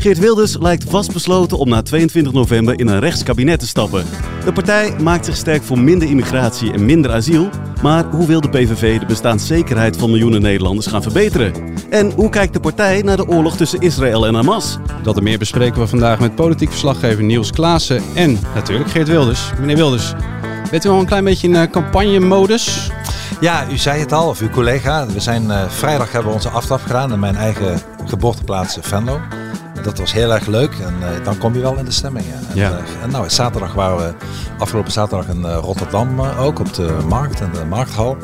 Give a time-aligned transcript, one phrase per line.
[0.00, 4.04] Geert Wilders lijkt vastbesloten om na 22 november in een rechtskabinet te stappen.
[4.44, 7.48] De partij maakt zich sterk voor minder immigratie en minder asiel.
[7.82, 11.52] Maar hoe wil de PVV de bestaanszekerheid van miljoenen Nederlanders gaan verbeteren?
[11.90, 14.78] En hoe kijkt de partij naar de oorlog tussen Israël en Hamas?
[15.02, 19.50] Dat en meer bespreken we vandaag met politiek verslaggever Niels Klaassen en natuurlijk Geert Wilders.
[19.60, 20.14] Meneer Wilders,
[20.70, 22.90] bent u al een klein beetje in uh, campagnemodus?
[23.40, 25.06] Ja, u zei het al, of uw collega.
[25.06, 29.20] We zijn uh, vrijdag hebben we onze aftrap gedaan in mijn eigen geboorteplaats Venlo.
[29.82, 32.26] Dat was heel erg leuk en uh, dan kom je wel in de stemming.
[32.26, 32.32] Ja.
[32.50, 32.70] En, Ja.
[32.70, 34.12] uh, en nou, zaterdag waren we
[34.58, 38.16] afgelopen zaterdag in uh, Rotterdam uh, ook op de markt en de markthal.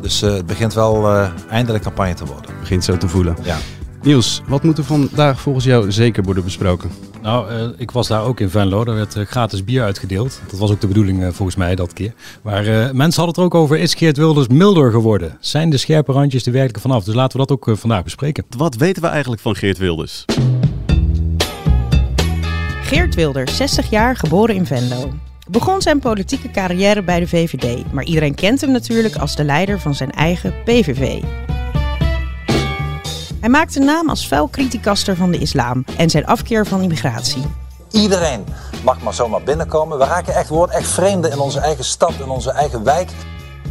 [0.00, 2.50] Dus uh, het begint wel uh, eindelijk campagne te worden.
[2.60, 3.36] Begint zo te voelen.
[3.42, 3.56] Ja.
[4.02, 6.90] Niels, wat moet er vandaag volgens jou zeker worden besproken?
[7.22, 8.84] Nou, uh, ik was daar ook in Venlo.
[8.84, 10.40] Daar werd uh, gratis bier uitgedeeld.
[10.50, 12.12] Dat was ook de bedoeling uh, volgens mij dat keer.
[12.42, 15.36] Maar mensen hadden het er ook over, is Geert Wilders milder geworden?
[15.40, 17.04] Zijn de scherpe randjes er werkelijk vanaf?
[17.04, 18.44] Dus laten we dat ook vandaag bespreken.
[18.56, 20.24] Wat weten we eigenlijk van Geert Wilders?
[22.84, 25.10] Geert Wilders, 60 jaar, geboren in Venlo.
[25.48, 29.80] Begon zijn politieke carrière bij de VVD, maar iedereen kent hem natuurlijk als de leider
[29.80, 31.22] van zijn eigen PVV.
[33.40, 37.42] Hij maakte naam als vuilcriticaster van de islam en zijn afkeer van immigratie.
[37.90, 38.44] Iedereen
[38.82, 39.98] mag maar zomaar binnenkomen.
[39.98, 43.10] We raken echt, we worden echt vreemden in onze eigen stad, in onze eigen wijk.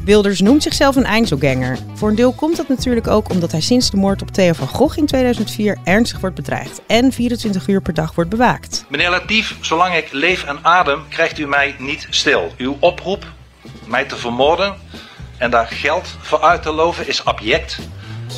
[0.03, 1.77] Wilders noemt zichzelf een Einzelganger.
[1.93, 4.67] Voor een deel komt dat natuurlijk ook omdat hij sinds de moord op Theo van
[4.67, 8.85] Gogh in 2004 ernstig wordt bedreigd en 24 uur per dag wordt bewaakt.
[8.89, 12.51] Meneer Latief, zolang ik leef en adem, krijgt u mij niet stil.
[12.57, 13.25] Uw oproep
[13.85, 14.73] mij te vermoorden
[15.37, 17.79] en daar geld voor uit te loven is abject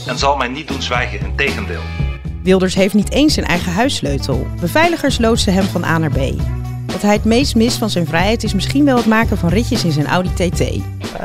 [0.08, 1.82] en zal mij niet doen zwijgen, in tegendeel.
[2.44, 4.48] Wilders heeft niet eens zijn eigen huissleutel.
[4.60, 6.34] Beveiligers loodsen hem van A naar B.
[6.96, 9.84] Wat hij het meest mist van zijn vrijheid is misschien wel het maken van ritjes
[9.84, 10.60] in zijn Audi TT.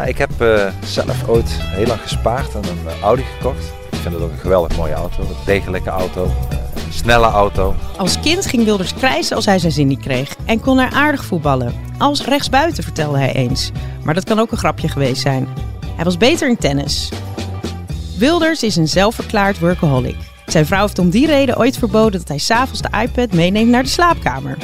[0.07, 3.65] Ik heb uh, zelf ooit heel lang gespaard en een uh, Audi gekocht.
[3.91, 7.75] Ik vind het ook een geweldig mooie auto, een degelijke auto, uh, een snelle auto.
[7.97, 11.25] Als kind ging Wilders krijsen als hij zijn zin niet kreeg en kon er aardig
[11.25, 11.75] voetballen.
[11.99, 13.71] Als rechtsbuiten vertelde hij eens.
[14.05, 15.49] Maar dat kan ook een grapje geweest zijn.
[15.97, 17.09] Hij was beter in tennis.
[18.19, 20.17] Wilders is een zelfverklaard workaholic.
[20.47, 23.83] Zijn vrouw heeft om die reden ooit verboden dat hij s'avonds de iPad meeneemt naar
[23.83, 24.59] de slaapkamer.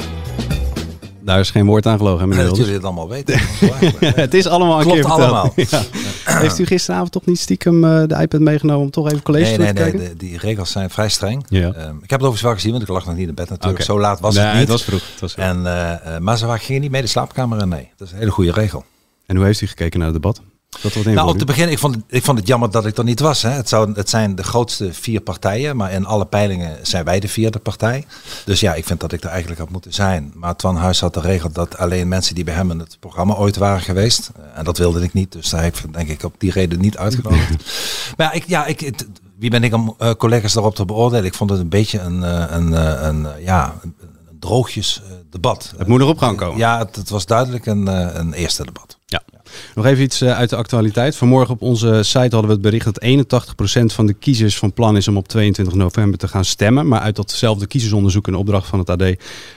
[1.27, 2.67] Daar is geen woord aan gelogen, meneer nee, dat Wilders.
[2.67, 4.15] jullie het allemaal weten.
[4.23, 5.53] het is allemaal een Klopt keer allemaal.
[5.55, 5.83] Ja.
[6.23, 9.55] Heeft u gisteravond toch niet stiekem uh, de iPad meegenomen om toch even college nee,
[9.55, 9.99] te nee, kijken?
[9.99, 11.45] Nee, de, die regels zijn vrij streng.
[11.49, 11.65] Ja.
[11.65, 13.83] Um, ik heb het overigens wel gezien, want ik lag nog niet in bed natuurlijk.
[13.83, 13.95] Okay.
[13.95, 14.61] Zo laat was nee, het niet.
[14.61, 15.11] het was vroeg.
[15.11, 15.45] Het was vroeg.
[15.45, 17.91] En, uh, maar ze gingen niet mee de slaapkamer en nee.
[17.97, 18.85] Dat is een hele goede regel.
[19.25, 20.41] En hoe heeft u gekeken naar het debat?
[20.81, 23.03] Dat nou, om te beginnen, ik vond, het, ik vond het jammer dat ik er
[23.03, 23.41] niet was.
[23.41, 23.49] Hè.
[23.49, 27.27] Het, zou, het zijn de grootste vier partijen, maar in alle peilingen zijn wij de
[27.27, 28.05] vierde partij.
[28.45, 30.31] Dus ja, ik vind dat ik er eigenlijk had moeten zijn.
[30.35, 33.33] Maar Twan Huis had de regel dat alleen mensen die bij hem in het programma
[33.33, 34.31] ooit waren geweest.
[34.53, 36.97] En dat wilde ik niet, dus daar heb ik denk ik op die reden niet
[36.97, 37.63] uitgenodigd.
[38.17, 41.25] maar ja, ik, ja ik, het, wie ben ik om uh, collega's daarop te beoordelen?
[41.25, 43.95] Ik vond het een beetje een, een, een, een ja, een,
[44.39, 45.73] droogjes debat.
[45.77, 46.57] Het moet nog op gang komen.
[46.57, 47.87] Ja, het, het was duidelijk een,
[48.19, 48.97] een eerste debat.
[49.05, 49.21] Ja.
[49.75, 51.15] Nog even iets uit de actualiteit.
[51.15, 54.97] Vanmorgen op onze site hadden we het bericht dat 81% van de kiezers van plan
[54.97, 56.87] is om op 22 november te gaan stemmen.
[56.87, 59.15] Maar uit datzelfde kiezersonderzoek in opdracht van het AD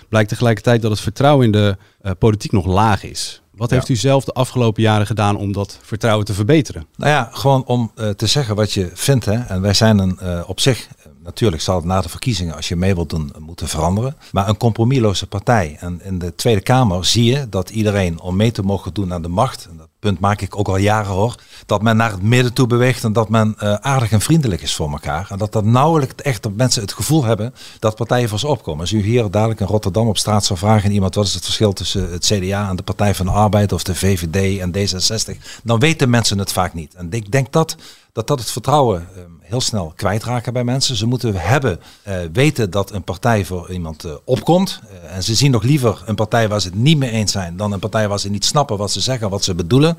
[0.08, 3.42] blijkt tegelijkertijd dat het vertrouwen in de uh, politiek nog laag is.
[3.60, 3.76] Wat ja.
[3.76, 6.86] heeft u zelf de afgelopen jaren gedaan om dat vertrouwen te verbeteren?
[6.96, 9.24] Nou ja, gewoon om uh, te zeggen wat je vindt.
[9.24, 9.38] Hè.
[9.38, 10.88] En wij zijn een, uh, op zich,
[11.22, 14.16] natuurlijk zal het na de verkiezingen, als je mee wilt doen, moeten veranderen.
[14.32, 15.76] Maar een compromisloze partij.
[15.80, 19.22] En in de Tweede Kamer zie je dat iedereen om mee te mogen doen aan
[19.22, 21.34] de macht, en dat punt maak ik ook al jaren hoor,
[21.66, 24.74] dat men naar het midden toe beweegt en dat men uh, aardig en vriendelijk is
[24.74, 25.26] voor elkaar.
[25.30, 28.80] En dat dat nauwelijks echt dat mensen het gevoel hebben dat partijen voor ze opkomen.
[28.80, 31.72] Als u hier dadelijk in Rotterdam op straat zou vragen iemand wat is het verschil
[31.72, 35.78] tussen het CDA en de Partij van de Arbeid of de VVD en D66, dan
[35.78, 36.94] weten mensen het vaak niet.
[36.94, 37.76] En ik denk dat
[38.20, 40.96] dat, dat het vertrouwen uh, heel snel kwijtraken bij mensen.
[40.96, 44.80] Ze moeten hebben, uh, weten dat een partij voor iemand uh, opkomt.
[44.84, 47.56] Uh, en ze zien nog liever een partij waar ze het niet mee eens zijn
[47.56, 49.98] dan een partij waar ze niet snappen wat ze zeggen, wat ze bedoelen.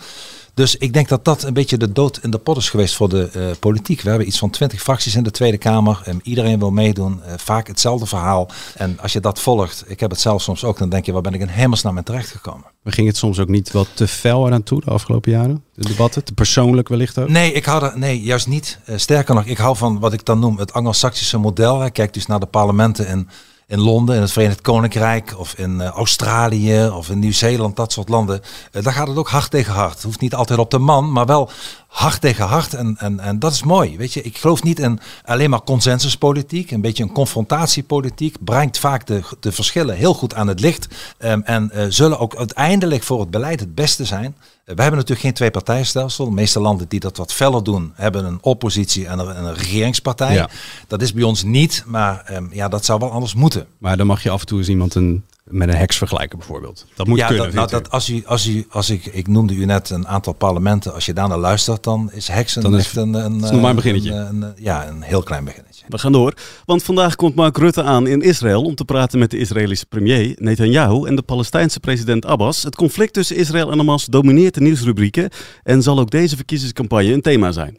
[0.53, 3.09] Dus ik denk dat dat een beetje de dood in de pot is geweest voor
[3.09, 4.01] de uh, politiek.
[4.01, 6.01] We hebben iets van twintig fracties in de Tweede Kamer.
[6.05, 7.21] En iedereen wil meedoen.
[7.25, 8.49] Uh, vaak hetzelfde verhaal.
[8.75, 11.21] En als je dat volgt, ik heb het zelf soms ook, dan denk je, waar
[11.21, 12.65] ben ik in hemelsnaam in terechtgekomen?
[12.83, 15.63] Maar ging het soms ook niet wat te fel eraan toe de afgelopen jaren?
[15.73, 17.29] De debatten, te persoonlijk wellicht ook?
[17.29, 18.79] Nee, ik hou er, nee juist niet.
[18.89, 21.79] Uh, sterker nog, ik hou van wat ik dan noem het Anglo-Saxische model.
[21.79, 21.89] Hè.
[21.89, 23.29] Kijk dus naar de parlementen in
[23.71, 28.41] in Londen, in het Verenigd Koninkrijk of in Australië of in Nieuw-Zeeland, dat soort landen,
[28.71, 29.93] daar gaat het ook hard tegen hard.
[29.93, 31.49] Het hoeft niet altijd op de man, maar wel
[31.87, 32.73] hard tegen hard.
[32.73, 33.97] En, en, en dat is mooi.
[33.97, 36.71] Weet je, ik geloof niet in alleen maar consensuspolitiek.
[36.71, 40.87] Een beetje een confrontatiepolitiek brengt vaak de, de verschillen heel goed aan het licht.
[41.19, 44.35] Um, en uh, zullen ook uiteindelijk voor het beleid het beste zijn.
[44.75, 46.25] We hebben natuurlijk geen twee-partijstelsel.
[46.25, 50.33] De meeste landen die dat wat feller doen, hebben een oppositie en een, een regeringspartij.
[50.33, 50.49] Ja.
[50.87, 53.67] Dat is bij ons niet, maar um, ja, dat zou wel anders moeten.
[53.77, 56.85] Maar dan mag je af en toe eens iemand een met een heks vergelijken bijvoorbeeld.
[56.95, 57.45] Dat moet ja, kunnen.
[57.45, 60.33] Dat, nou, dat, als u, als u, als ik, ik noemde u net een aantal
[60.33, 60.93] parlementen.
[60.93, 63.75] Als je daar naar luistert, dan is heksen dan is, echt een, een, een, een
[63.75, 64.11] beginnetje.
[64.11, 65.85] Een, een, ja, een heel klein beginnetje.
[65.87, 66.33] We gaan door,
[66.65, 70.35] want vandaag komt Mark Rutte aan in Israël om te praten met de Israëlische premier
[70.39, 72.63] Netanyahu en de Palestijnse president Abbas.
[72.63, 75.29] Het conflict tussen Israël en Hamas domineert de nieuwsrubrieken
[75.63, 77.75] en zal ook deze verkiezingscampagne een thema zijn.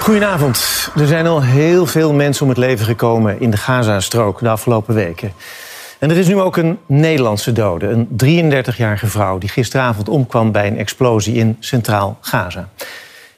[0.00, 0.88] Goedenavond.
[0.96, 4.94] Er zijn al heel veel mensen om het leven gekomen in de Gaza-strook de afgelopen
[4.94, 5.32] weken.
[5.98, 9.38] En er is nu ook een Nederlandse dode, een 33-jarige vrouw...
[9.38, 12.68] die gisteravond omkwam bij een explosie in Centraal Gaza.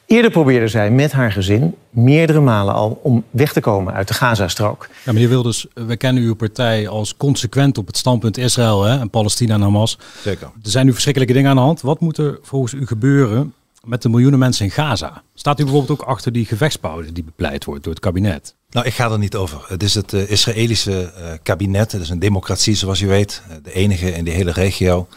[0.06, 4.14] Eerder probeerde zij met haar gezin meerdere malen al om weg te komen uit de
[4.14, 4.88] Gazastrook.
[5.05, 9.11] Ja, meneer Wilders, we kennen uw partij als consequent op het standpunt Israël hè, en
[9.11, 9.99] Palestina en Hamas.
[10.22, 10.46] Zeker.
[10.62, 11.81] Er zijn nu verschrikkelijke dingen aan de hand.
[11.81, 13.54] Wat moet er volgens u gebeuren
[13.88, 15.23] met de miljoenen mensen in Gaza?
[15.35, 18.55] Staat u bijvoorbeeld ook achter die gevechtspauze die bepleit wordt door het kabinet?
[18.70, 19.64] Nou, ik ga er niet over.
[19.67, 21.93] Het is het uh, Israëlische uh, kabinet.
[21.93, 23.43] Het is een democratie, zoals u weet.
[23.49, 25.08] Uh, de enige in die hele regio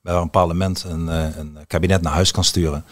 [0.00, 2.84] waar een parlement een, een, kabinet naar huis kan sturen.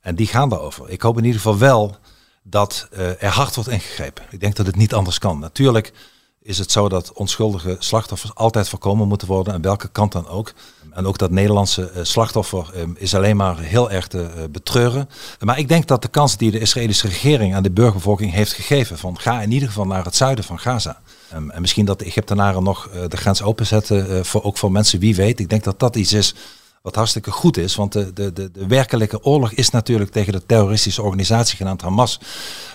[0.00, 0.90] En die gaan daarover.
[0.90, 1.96] Ik hoop in ieder geval wel
[2.42, 4.24] dat er hard wordt ingegrepen.
[4.30, 5.38] Ik denk dat het niet anders kan.
[5.38, 5.92] Natuurlijk
[6.44, 10.52] is het zo dat onschuldige slachtoffers altijd voorkomen moeten worden, aan welke kant dan ook.
[10.90, 15.08] En ook dat Nederlandse uh, slachtoffer um, is alleen maar heel erg te uh, betreuren.
[15.40, 18.98] Maar ik denk dat de kans die de Israëlische regering aan de burgerbevolking heeft gegeven,
[18.98, 21.00] van ga in ieder geval naar het zuiden van Gaza.
[21.34, 24.98] Um, en misschien dat de Egyptenaren nog uh, de grens openzetten, voor, ook voor mensen,
[24.98, 25.40] wie weet.
[25.40, 26.34] Ik denk dat dat iets is
[26.84, 30.46] wat hartstikke goed is, want de, de, de, de werkelijke oorlog is natuurlijk tegen de
[30.46, 32.20] terroristische organisatie genaamd Hamas.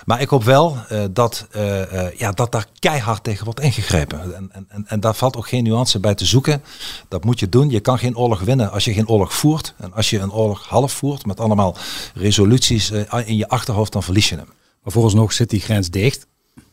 [0.06, 4.36] Maar ik hoop wel uh, dat, uh, uh, ja, dat daar keihard tegen wordt ingegrepen.
[4.36, 6.62] En, en, en daar valt ook geen nuance bij te zoeken.
[7.08, 7.70] Dat moet je doen.
[7.70, 9.74] Je kan geen oorlog winnen als je geen oorlog voert.
[9.78, 11.78] En als je een oorlog half voert met allemaal
[12.14, 12.92] resoluties
[13.26, 14.50] in je achterhoofd, dan verlies je hem.
[14.84, 16.28] Maar vooralsnog zit die grens dicht.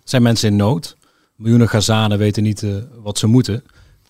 [0.04, 0.96] Zijn mensen in nood?
[1.34, 2.64] Miljoenen Gazanen weten niet
[3.02, 3.64] wat ze moeten.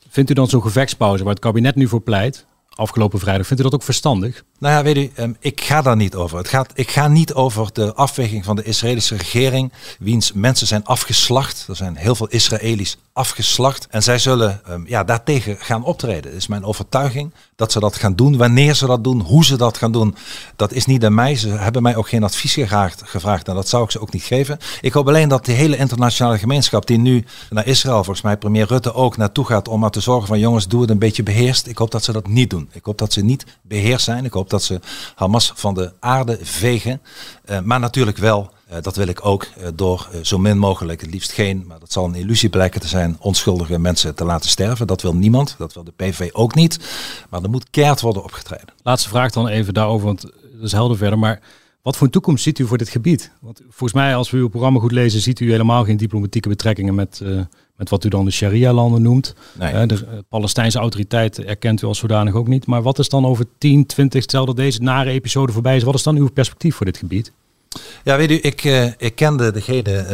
[0.08, 2.46] Vindt u dan zo'n gevechtspauze waar het kabinet nu voor pleit,
[2.76, 3.46] afgelopen vrijdag.
[3.46, 4.44] Vindt u dat ook verstandig?
[4.58, 6.38] Nou ja, weet u, um, ik ga daar niet over.
[6.38, 10.84] Het gaat, ik ga niet over de afweging van de Israëlische regering, wiens mensen zijn
[10.84, 11.64] afgeslacht.
[11.69, 13.87] Er zijn heel veel Israëli's afgeslacht.
[13.91, 16.23] En zij zullen um, ja, daartegen gaan optreden.
[16.23, 18.37] Dat is mijn overtuiging dat ze dat gaan doen.
[18.37, 20.17] Wanneer ze dat doen, hoe ze dat gaan doen,
[20.57, 21.37] dat is niet aan mij.
[21.37, 24.23] Ze hebben mij ook geen advies gevraagd, gevraagd en dat zou ik ze ook niet
[24.23, 24.59] geven.
[24.81, 28.67] Ik hoop alleen dat de hele internationale gemeenschap die nu naar Israël, volgens mij premier
[28.67, 31.67] Rutte ook, naartoe gaat om maar te zorgen van jongens, doe het een beetje beheerst.
[31.67, 32.69] Ik hoop dat ze dat niet doen.
[32.73, 34.25] Ik hoop dat ze niet beheerst zijn.
[34.25, 34.81] Ik hoop dat ze
[35.15, 37.01] Hamas van de aarde vegen.
[37.51, 41.01] Uh, maar natuurlijk wel uh, dat wil ik ook uh, door uh, zo min mogelijk,
[41.01, 44.51] het liefst geen, maar dat zal een illusie blijken te zijn, onschuldige mensen te laten
[44.51, 44.87] sterven.
[44.87, 46.79] Dat wil niemand, dat wil de PV ook niet.
[47.31, 48.75] Maar er moet keert worden opgetreden.
[48.83, 51.19] Laatste vraag dan even daarover, want dat is helder verder.
[51.19, 51.41] Maar
[51.83, 53.31] wat voor een toekomst ziet u voor dit gebied?
[53.41, 56.95] Want volgens mij, als we uw programma goed lezen, ziet u helemaal geen diplomatieke betrekkingen
[56.95, 57.21] met,
[57.77, 59.35] met wat u dan de Sharia-landen noemt.
[59.59, 59.87] Nee.
[59.87, 62.67] de Palestijnse autoriteit erkent u als zodanig ook niet.
[62.67, 65.95] Maar wat is dan over 10, 20, stel dat deze nare episode voorbij is, wat
[65.95, 67.33] is dan uw perspectief voor dit gebied?
[68.04, 70.06] Ja, weet u, ik, uh, ik kende degene,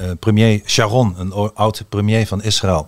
[0.00, 2.86] uh, premier Sharon, een oud premier van Israël,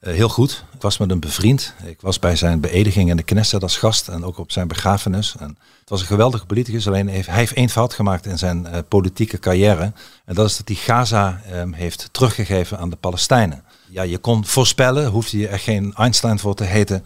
[0.00, 0.64] heel goed.
[0.74, 1.74] Ik was met hem bevriend.
[1.84, 5.34] Ik was bij zijn beëdiging in de Knesset als gast en ook op zijn begrafenis.
[5.38, 5.48] En
[5.80, 9.38] het was een geweldige politicus, alleen heeft, hij heeft één fout gemaakt in zijn politieke
[9.38, 9.92] carrière.
[10.24, 13.64] En dat is dat hij Gaza ehm, heeft teruggegeven aan de Palestijnen.
[13.94, 17.04] Ja, je kon voorspellen, hoefde je er geen Einstein voor te heten,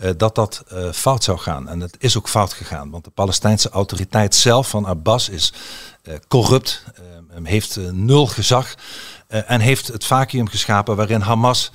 [0.00, 1.68] uh, dat dat uh, fout zou gaan.
[1.68, 5.52] En het is ook fout gegaan, want de Palestijnse autoriteit zelf van Abbas is
[6.02, 6.84] uh, corrupt,
[7.42, 8.74] heeft nul gezag
[9.28, 11.70] en heeft het vacuüm geschapen waarin Hamas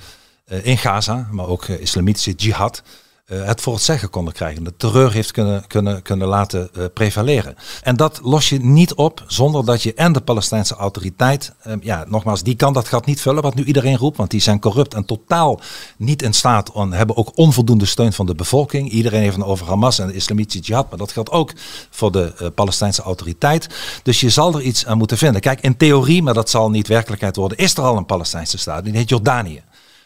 [0.62, 2.82] in Gaza, maar ook islamitische jihad,
[3.24, 4.64] het voor het zeggen konden krijgen.
[4.64, 7.56] De terreur heeft kunnen, kunnen, kunnen laten uh, prevaleren.
[7.82, 12.04] En dat los je niet op zonder dat je en de Palestijnse autoriteit, uh, ja,
[12.08, 14.94] nogmaals, die kan dat gat niet vullen wat nu iedereen roept, want die zijn corrupt
[14.94, 15.60] en totaal
[15.96, 18.90] niet in staat, en hebben ook onvoldoende steun van de bevolking.
[18.90, 21.52] Iedereen heeft over Hamas en de islamitische jihad, maar dat geldt ook
[21.90, 23.68] voor de Palestijnse autoriteit.
[24.02, 25.40] Dus je zal er iets aan moeten vinden.
[25.40, 28.84] Kijk, in theorie, maar dat zal niet werkelijkheid worden, is er al een Palestijnse staat,
[28.84, 29.62] die heet Jordanië.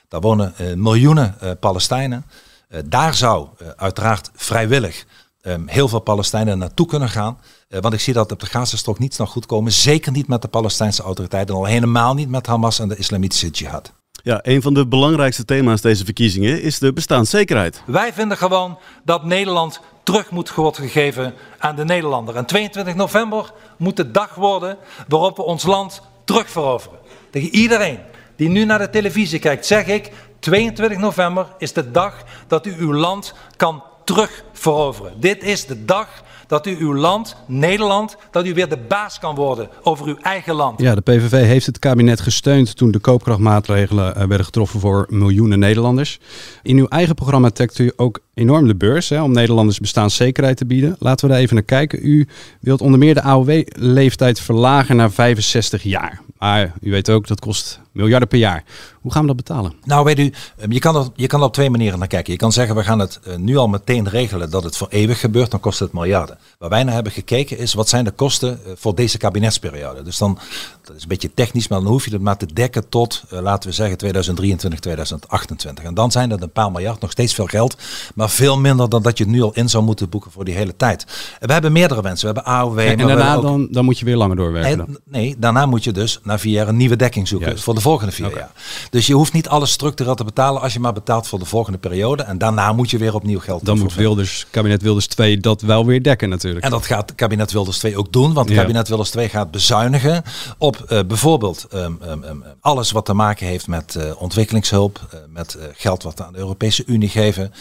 [0.09, 2.25] Daar wonen miljoenen Palestijnen.
[2.71, 5.05] Uh, daar zou uh, uiteraard vrijwillig
[5.43, 7.39] um, heel veel Palestijnen naartoe kunnen gaan.
[7.69, 9.73] Uh, want ik zie dat op de Gazastrook niets nog goed komen.
[9.73, 11.55] Zeker niet met de Palestijnse autoriteiten.
[11.55, 13.93] En al helemaal niet met Hamas en de islamitische jihad.
[14.23, 17.83] Ja, een van de belangrijkste thema's deze verkiezingen is de bestaanszekerheid.
[17.87, 22.37] Wij vinden gewoon dat Nederland terug moet worden gegeven aan de Nederlander.
[22.37, 24.77] En 22 november moet de dag worden
[25.09, 26.99] waarop we ons land terugveroveren.
[27.31, 27.99] Tegen iedereen
[28.37, 32.75] die nu naar de televisie kijkt, zeg ik: 22 november is de dag dat u
[32.79, 35.13] uw land kan terugveroveren.
[35.21, 36.09] Dit is de dag
[36.47, 40.55] dat u uw land, Nederland, dat u weer de baas kan worden over uw eigen
[40.55, 40.81] land.
[40.81, 45.59] Ja, de PVV heeft het kabinet gesteund toen de koopkrachtmaatregelen eh, werden getroffen voor miljoenen
[45.59, 46.19] Nederlanders.
[46.63, 50.67] In uw eigen programma trekt u ook enorm de beurs hè, om Nederlanders bestaanszekerheid te
[50.67, 50.97] bieden.
[50.99, 52.07] Laten we daar even naar kijken.
[52.07, 52.29] U
[52.61, 56.21] wilt onder meer de AOW-leeftijd verlagen naar 65 jaar.
[56.39, 58.65] Maar u weet ook, dat kost miljarden per jaar.
[59.01, 59.73] Hoe gaan we dat betalen?
[59.85, 62.33] Nou, weet u, ehm, je kan, er, je kan er op twee manieren naar kijken.
[62.33, 65.21] Je kan zeggen, we gaan het eh, nu al meteen regelen dat het voor eeuwig
[65.21, 66.39] gebeurt, dan kost het miljarden.
[66.59, 70.03] Waar wij naar hebben gekeken is, wat zijn de kosten eh, voor deze kabinetsperiode?
[70.03, 70.39] Dus dan,
[70.83, 73.41] dat is een beetje technisch, maar dan hoef je het maar te dekken tot, eh,
[73.41, 75.85] laten we zeggen, 2023, 2028.
[75.85, 77.77] En dan zijn dat een paar miljard, nog steeds veel geld,
[78.15, 80.55] maar veel minder dan dat je het nu al in zou moeten boeken voor die
[80.55, 81.05] hele tijd.
[81.41, 82.29] We hebben meerdere wensen.
[82.29, 82.79] We hebben AOW.
[82.79, 84.99] En, daarna ook- dan, dan moet je weer langer doorwerken.
[85.05, 87.65] nee, daarna moet je dus na vier jaar een nieuwe dekking zoeken Juist.
[87.65, 88.51] voor de volgende vier jaar.
[88.91, 91.79] Dus je hoeft niet alles structureel te betalen als je maar betaalt voor de volgende
[91.79, 92.23] periode.
[92.23, 93.95] En daarna moet je weer opnieuw geld Dan moet.
[93.95, 96.65] Wilders, kabinet Wilders 2 dat wel weer dekken natuurlijk.
[96.65, 98.55] En dat gaat kabinet Wilders 2 ook doen, want Ja.
[98.61, 100.23] kabinet Wilders 2 gaat bezuinigen
[100.59, 105.19] op eh, bijvoorbeeld ehm, ehm, ehm, alles wat te maken heeft met eh, ontwikkelingshulp, eh,
[105.29, 107.53] met geld wat we aan de Europese Unie geven.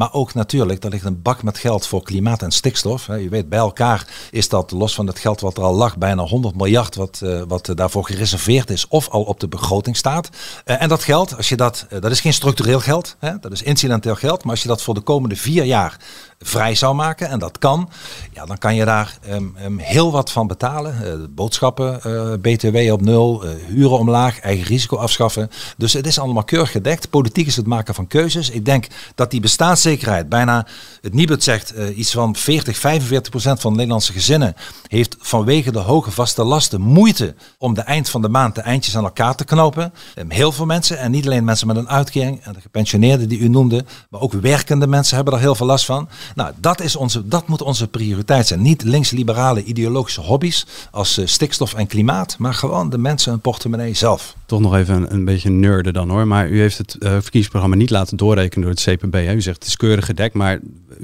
[0.00, 3.06] Maar ook natuurlijk, er ligt een bak met geld voor klimaat en stikstof.
[3.06, 6.22] Je weet, bij elkaar is dat los van het geld wat er al lag, bijna
[6.22, 10.28] 100 miljard wat, eh, wat daarvoor gereserveerd is of al op de begroting staat.
[10.64, 13.62] Eh, en dat geld, als je dat, eh, dat is geen structureel geld, dat is
[13.62, 15.96] incidenteel geld, maar als je dat voor de komende vier jaar
[16.44, 17.90] vrij zou maken, en dat kan,
[18.32, 21.04] ja, dan kan je daar ehm, ehm, heel wat van betalen.
[21.04, 25.50] Eh, boodschappen, eh, BTW op nul, eh, huren omlaag, eigen risico afschaffen.
[25.76, 27.10] Dus het is allemaal keurig gedekt.
[27.10, 28.50] Politiek is het maken van keuzes.
[28.50, 30.66] Ik denk dat die bestaanszekerheid bijna,
[31.00, 34.54] het Nibud zegt, iets van 40, 45 procent van de Nederlandse gezinnen
[34.86, 38.96] heeft vanwege de hoge vaste lasten moeite om de eind van de maand de eindjes
[38.96, 39.92] aan elkaar te knopen.
[40.14, 43.38] Ehm, heel veel mensen, en niet alleen mensen met een uitkering en de gepensioneerden die
[43.38, 46.08] u noemde, maar ook werkende mensen hebben er heel veel last van.
[46.34, 48.62] Nou, dat, is onze, dat moet onze prioriteit zijn.
[48.62, 53.94] Niet links-liberale ideologische hobby's als eh, stikstof en klimaat, maar gewoon de mensen en portemonnee
[53.94, 54.34] zelf.
[54.46, 56.26] Toch nog even een, een beetje nerden dan hoor.
[56.26, 59.14] Maar u heeft het eh, verkiezingsprogramma niet laten doorrekenen door het CPB.
[59.14, 59.34] Hè?
[59.34, 60.60] U zegt het is keurig gedekt, maar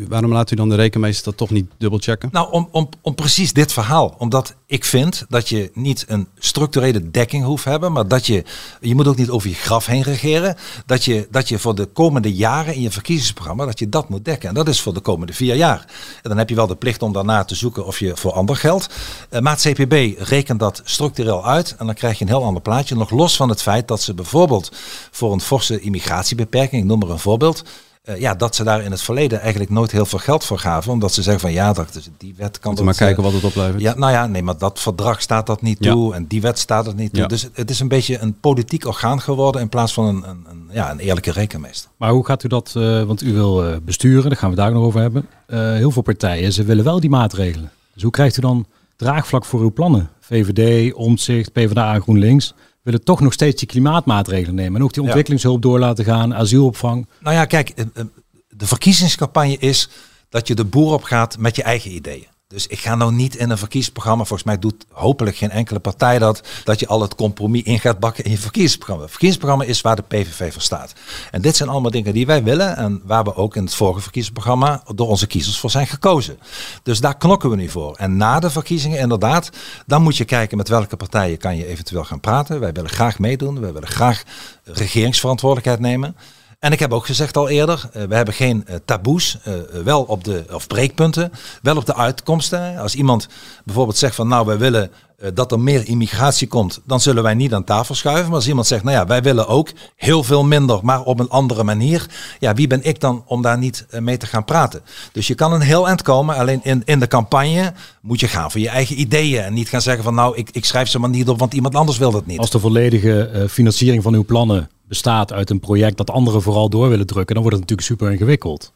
[0.09, 2.29] waarom laat u dan de rekenmeester dat toch niet dubbelchecken?
[2.33, 4.15] Nou, om, om, om precies dit verhaal.
[4.19, 8.45] Omdat ik vind dat je niet een structurele dekking hoeft hebben, maar dat je,
[8.81, 10.57] je moet ook niet over je graf heen regeren.
[10.87, 14.25] Dat je, dat je voor de komende jaren in je verkiezingsprogramma, dat je dat moet
[14.25, 14.49] dekken.
[14.49, 15.85] En dat is voor de komende vier jaar.
[16.23, 18.57] En dan heb je wel de plicht om daarna te zoeken of je voor ander
[18.57, 18.89] geld.
[19.29, 22.63] Eh, maar het CPB rekent dat structureel uit en dan krijg je een heel ander
[22.63, 22.97] plaatje.
[22.97, 24.73] Nog los van het feit dat ze bijvoorbeeld
[25.11, 27.65] voor een forse immigratiebeperking, ik noem maar een voorbeeld,
[28.07, 30.93] eh, ja, dat ze daar in het verleden eigenlijk nooit heel veel geld voor gaven.
[30.93, 33.31] Omdat ze zeggen van ja, dat, dus die wet kan Moeten dat, maar kijken eh,
[33.31, 33.81] wat het oplevert.
[33.81, 35.93] Ja, nou ja, nee, maar dat verdrag staat dat niet Ja.
[35.93, 37.23] toe en die wet staat het niet toe.
[37.23, 37.27] Ja.
[37.27, 40.45] Dus het, het is een beetje een politiek orgaan geworden in plaats van een, een,
[40.51, 41.91] een, ja, een eerlijke rekenmeester.
[41.97, 44.85] Maar hoe gaat u dat, eh, want u wil besturen, daar gaan we daar nog
[44.85, 45.29] over hebben.
[45.47, 47.71] Heel veel partijen, ze willen wel die maatregelen.
[47.95, 50.09] Dus hoe krijgt u dan draagvlak voor uw plannen?
[50.21, 52.55] VVD, Omtzigt, PvdA en GroenLinks
[52.87, 54.77] willen toch nog steeds die klimaatmaatregelen nemen.
[54.77, 57.07] En ook die ontwikkelingshulp door laten gaan, asielopvang.
[57.21, 58.05] Nou ja, kijk, eh, eh,
[58.49, 59.89] de verkiezingscampagne is
[60.29, 62.27] dat je de boer op gaat met je eigen ideeën.
[62.49, 66.19] Dus ik ga nou niet in een verkiezingsprogramma, volgens mij doet hopelijk geen enkele partij
[66.19, 69.03] dat, dat je al het compromis in gaat bakken in je verkiezingsprogramma.
[69.03, 70.93] Het verkiezingsprogramma is waar de PVV voor staat.
[71.31, 74.01] En dit zijn allemaal dingen die wij willen en waar we ook in het vorige
[74.01, 76.39] verkiezingsprogramma door onze kiezers voor zijn gekozen.
[76.83, 77.97] Dus daar knokken we nu voor.
[77.97, 79.51] En na de verkiezingen inderdaad,
[79.87, 82.61] dan moet je kijken met welke partijen kan je eventueel gaan praten.
[82.61, 84.23] Wij willen graag meedoen, wij willen graag
[84.65, 86.17] regeringsverantwoordelijkheid nemen.
[86.59, 90.03] En ik heb ook gezegd al eerder, eh, we hebben geen eh, taboes, eh, wel
[90.03, 91.33] op de, of breekpunten,
[91.63, 92.79] wel op de uitkomsten.
[92.79, 93.29] Als iemand
[93.65, 94.91] bijvoorbeeld zegt van nou wij willen
[95.35, 98.27] dat er meer immigratie komt, dan zullen wij niet aan tafel schuiven.
[98.27, 101.29] Maar als iemand zegt nou ja wij willen ook heel veel minder, maar op een
[101.29, 102.07] andere manier.
[102.39, 104.83] Ja wie ben ik dan om daar niet mee te gaan praten.
[105.13, 108.51] Dus je kan een heel eind komen, alleen in, in de campagne moet je gaan
[108.51, 109.43] voor je eigen ideeën.
[109.43, 111.75] En niet gaan zeggen van nou ik, ik schrijf ze maar niet op, want iemand
[111.75, 112.39] anders wil dat niet.
[112.39, 116.89] Als de volledige financiering van uw plannen bestaat uit een project dat anderen vooral door
[116.89, 118.73] willen drukken, dan wordt het natuurlijk super ingewikkeld.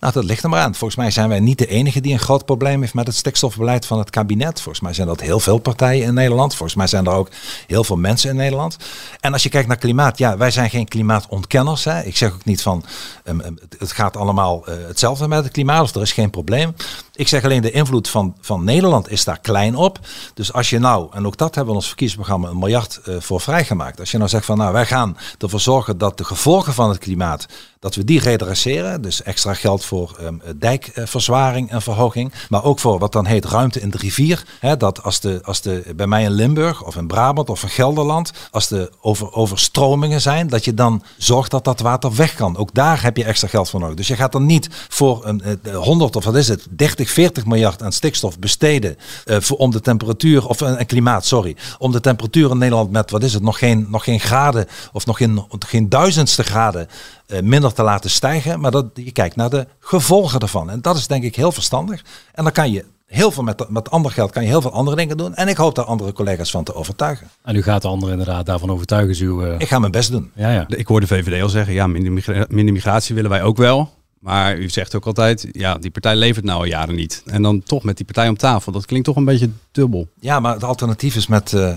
[0.00, 0.74] Nou, dat ligt er maar aan.
[0.74, 3.86] Volgens mij zijn wij niet de enige die een groot probleem heeft met het stikstofbeleid
[3.86, 4.60] van het kabinet.
[4.60, 6.54] Volgens mij zijn dat heel veel partijen in Nederland.
[6.54, 7.28] Volgens mij zijn er ook
[7.66, 8.76] heel veel mensen in Nederland.
[9.20, 11.84] En als je kijkt naar klimaat, ja, wij zijn geen klimaatontkenners.
[11.84, 12.02] Hè.
[12.02, 12.84] Ik zeg ook niet van
[13.24, 16.74] um, het, het gaat allemaal uh, hetzelfde met het klimaat of er is geen probleem.
[17.16, 19.98] Ik zeg alleen de invloed van, van Nederland is daar klein op.
[20.34, 23.40] Dus als je nou, en ook dat hebben we ons verkiezingsprogramma een miljard uh, voor
[23.40, 24.00] vrijgemaakt.
[24.00, 26.98] Als je nou zegt van nou wij gaan ervoor zorgen dat de gevolgen van het
[26.98, 27.46] klimaat
[27.84, 29.02] dat we die redresseren.
[29.02, 32.32] Dus extra geld voor um, dijkverzwaring en verhoging.
[32.48, 34.44] Maar ook voor wat dan heet ruimte in de rivier.
[34.60, 37.68] Hè, dat als de, als de, bij mij in Limburg of in Brabant of in
[37.68, 42.56] Gelderland, als de over, overstromingen zijn, dat je dan zorgt dat dat water weg kan.
[42.56, 43.96] Ook daar heb je extra geld voor nodig.
[43.96, 47.82] Dus je gaat dan niet voor een, 100 of wat is het, 30, 40 miljard
[47.82, 48.96] aan stikstof besteden
[49.26, 53.10] uh, voor, om de temperatuur, of een, klimaat, sorry, om de temperatuur in Nederland met,
[53.10, 56.88] wat is het, nog geen, nog geen graden of nog geen, geen duizendste graden
[57.26, 60.70] uh, minder te laten stijgen, maar dat je kijkt naar de gevolgen ervan.
[60.70, 62.04] En dat is denk ik heel verstandig.
[62.32, 64.96] En dan kan je heel veel met, met ander geld kan je heel veel andere
[64.96, 65.34] dingen doen.
[65.34, 67.28] En ik hoop daar andere collega's van te overtuigen.
[67.42, 69.26] En u gaat de anderen inderdaad daarvan overtuigen.
[69.26, 69.54] Uw, uh...
[69.58, 70.30] Ik ga mijn best doen.
[70.34, 70.64] Ja, ja.
[70.68, 73.90] Ik hoor de VVD al zeggen, ja, minder migratie willen wij ook wel.
[74.24, 77.22] Maar u zegt ook altijd, ja, die partij levert nou al jaren niet.
[77.26, 78.72] En dan toch met die partij om tafel.
[78.72, 80.08] Dat klinkt toch een beetje dubbel.
[80.20, 81.74] Ja, maar het alternatief is met uh,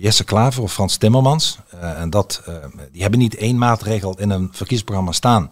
[0.00, 1.58] Jesse Klaver of Frans Timmermans.
[1.74, 2.42] Uh, en dat,
[2.92, 5.48] die hebben niet één maatregel in een verkiezingsprogramma staan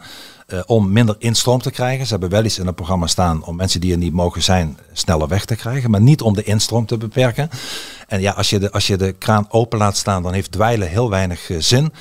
[0.66, 2.06] om minder instroom te krijgen.
[2.06, 4.78] Ze hebben wel iets in het programma staan om mensen die er niet mogen zijn
[4.92, 5.90] sneller weg te krijgen.
[5.90, 7.48] Maar niet om de instroom te beperken.
[8.08, 10.88] En ja, als je de, als je de kraan open laat staan, dan heeft dweilen
[10.88, 11.92] heel weinig zin.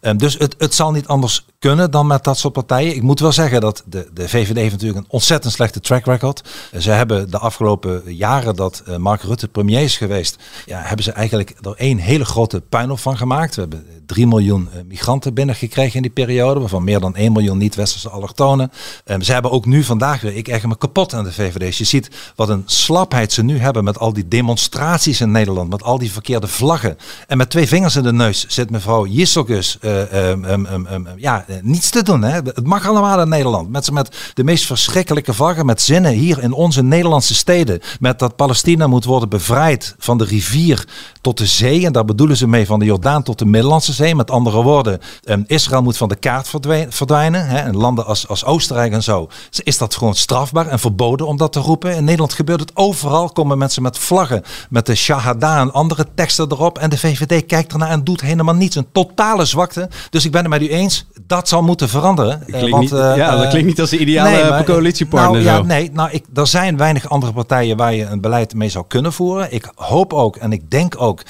[0.00, 2.94] Um, dus het, het zal niet anders kunnen dan met dat soort partijen.
[2.94, 6.42] Ik moet wel zeggen dat de, de VVD heeft natuurlijk een ontzettend slechte track record.
[6.78, 11.12] Ze hebben de afgelopen jaren dat uh, Mark Rutte premier is geweest, ja, hebben ze
[11.12, 13.54] eigenlijk er één hele grote puinhoop van gemaakt.
[13.54, 17.58] We hebben 3 miljoen uh, migranten binnengekregen in die periode, waarvan meer dan 1 miljoen
[17.58, 18.72] niet-westerse allochtonen.
[19.04, 21.76] Um, ze hebben ook nu vandaag weer, ik erger me kapot aan de VVD.
[21.76, 25.82] Je ziet wat een slapheid ze nu hebben met al die demonstraties in Nederland, met
[25.82, 26.96] al die verkeerde vlaggen.
[27.26, 32.02] En met twee vingers in de neus zit mevrouw Jisselgus uh, um, ja, niets te
[32.02, 32.22] doen.
[32.22, 32.34] Hè.
[32.34, 33.70] Het mag allemaal in Nederland.
[33.70, 37.80] Met, met de meest verschrikkelijke vlaggen, met zinnen hier in onze Nederlandse steden.
[38.00, 40.86] Met dat Palestina moet worden bevrijd van de rivier
[41.20, 41.86] tot de zee.
[41.86, 44.14] En daar bedoelen ze mee van de Jordaan tot de Middellandse Zee.
[44.14, 45.00] Met andere woorden,
[45.46, 46.48] Israël moet van de kaart
[46.88, 47.46] verdwijnen.
[47.46, 47.58] Hè.
[47.58, 49.28] En landen als, als Oostenrijk en zo.
[49.62, 51.96] Is dat gewoon strafbaar en verboden om dat te roepen?
[51.96, 53.28] In Nederland gebeurt het overal.
[53.28, 56.78] Komen mensen met vlaggen, met de Shahada en andere teksten erop.
[56.78, 58.76] En de VVD kijkt ernaar en doet helemaal niets.
[58.76, 59.88] Een totale zwakte.
[60.10, 61.06] Dus ik ben het met u eens.
[61.46, 62.42] Zal moeten veranderen.
[62.46, 65.42] Uh, want, niet, uh, ja, dat klinkt niet als de ideale nee, maar, coalitiepartner.
[65.42, 68.68] Nou, ja, nee, nou, ik, er zijn weinig andere partijen waar je een beleid mee
[68.68, 69.52] zou kunnen voeren.
[69.52, 71.22] Ik hoop ook en ik denk ook,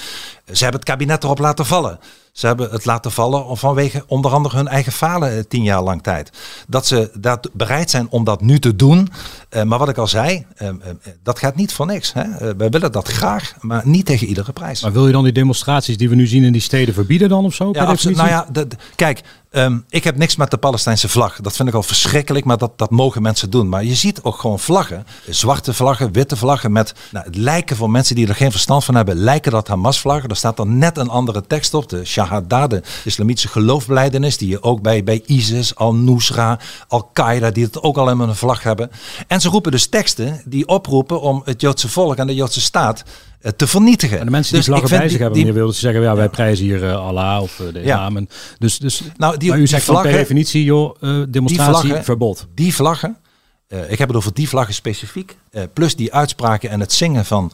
[0.53, 1.99] ze hebben het kabinet erop laten vallen.
[2.38, 6.31] Ze hebben het laten vallen vanwege onder andere hun eigen falen tien jaar lang tijd.
[6.68, 9.09] Dat ze dat bereid zijn om dat nu te doen.
[9.51, 10.74] Uh, maar wat ik al zei, uh, uh,
[11.22, 12.12] dat gaat niet voor niks.
[12.12, 12.57] Hè?
[12.57, 14.83] wij willen dat graag, maar niet tegen iedere prijs.
[14.83, 17.44] Maar wil je dan die demonstraties die we nu zien in die steden verbieden dan
[17.44, 17.68] of zo?
[17.72, 18.16] Ja, absoluut.
[18.16, 19.22] Nou ja, de, de, kijk,
[19.53, 21.40] Um, ik heb niks met de Palestijnse vlag.
[21.40, 23.68] Dat vind ik al verschrikkelijk, maar dat, dat mogen mensen doen.
[23.68, 25.07] Maar je ziet ook gewoon vlaggen.
[25.29, 28.94] Zwarte vlaggen, witte vlaggen met nou, het lijken voor mensen die er geen verstand van
[28.94, 30.29] hebben, lijken dat Hamas-vlaggen.
[30.29, 31.88] Er staat dan net een andere tekst op.
[31.88, 32.27] De Shahada,
[32.68, 38.10] de islamitische geloofbelijdenis, die je ook bij, bij ISIS, Al-Nusra, Al-Qaeda, die het ook al
[38.10, 38.90] in een vlag hebben.
[39.26, 43.04] En ze roepen dus teksten die oproepen om het Joodse volk en de Joodse staat
[43.40, 44.18] eh, te vernietigen.
[44.18, 46.64] En de mensen die dus vlaggen bij zich hebben, meneer Wilders, zeggen ja, wij prijzen
[46.64, 48.18] hier uh, Allah of uh, de islam.
[48.18, 48.24] Ja.
[48.58, 52.46] Dus, dus, nou, die, maar u zegt vlaggen, per definitie, joh, uh, demonstratie, die verbod.
[52.54, 53.16] Die vlaggen,
[53.88, 55.36] ik heb het over die vlaggen specifiek,
[55.72, 57.52] plus die uitspraken en het zingen van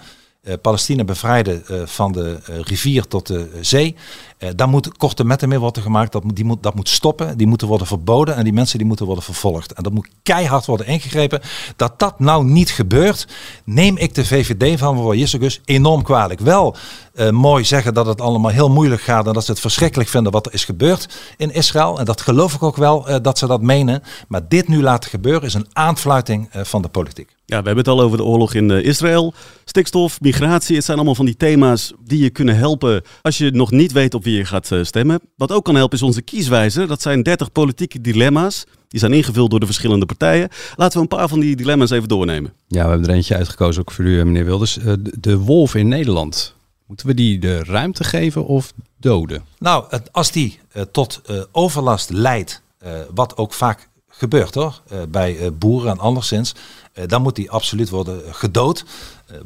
[0.62, 3.96] Palestina bevrijden van de rivier tot de zee.
[4.44, 6.12] Uh, daar moet korte metten mee worden gemaakt.
[6.12, 7.36] Dat moet, die moet, dat moet stoppen.
[7.36, 8.36] Die moeten worden verboden.
[8.36, 9.72] En die mensen die moeten worden vervolgd.
[9.72, 11.40] En dat moet keihard worden ingegrepen.
[11.76, 13.26] Dat dat nou niet gebeurt,
[13.64, 16.40] neem ik de VVD van mevrouw Jissegus enorm kwalijk.
[16.40, 16.76] Wel
[17.14, 19.26] uh, mooi zeggen dat het allemaal heel moeilijk gaat.
[19.26, 21.98] En dat ze het verschrikkelijk vinden wat er is gebeurd in Israël.
[21.98, 24.02] En dat geloof ik ook wel uh, dat ze dat menen.
[24.28, 27.36] Maar dit nu laten gebeuren is een aanfluiting van de politiek.
[27.46, 29.34] Ja, we hebben het al over de oorlog in Israël.
[29.64, 30.76] Stikstof, migratie.
[30.76, 34.14] Het zijn allemaal van die thema's die je kunnen helpen als je nog niet weet
[34.14, 35.20] op wie je gaat eh, stemmen.
[35.36, 36.86] Wat ook kan helpen is onze kieswijzer.
[36.86, 38.64] Dat zijn 30 politieke dilemma's.
[38.88, 40.48] Die zijn ingevuld door de verschillende partijen.
[40.76, 42.52] Laten we een paar van die dilemma's even doornemen.
[42.66, 44.78] Ja, we hebben er eentje uitgekozen, ook voor u, eh, meneer Wilders.
[44.78, 46.54] Eh, de wolf in Nederland.
[46.86, 49.44] Moeten we die de ruimte geven of doden?
[49.58, 50.58] Nou, als die
[50.90, 52.62] tot overlast leidt,
[53.14, 56.54] wat ook vaak gebeurt hoor, bij boeren en anderszins,
[57.06, 58.84] dan moet die absoluut worden gedood.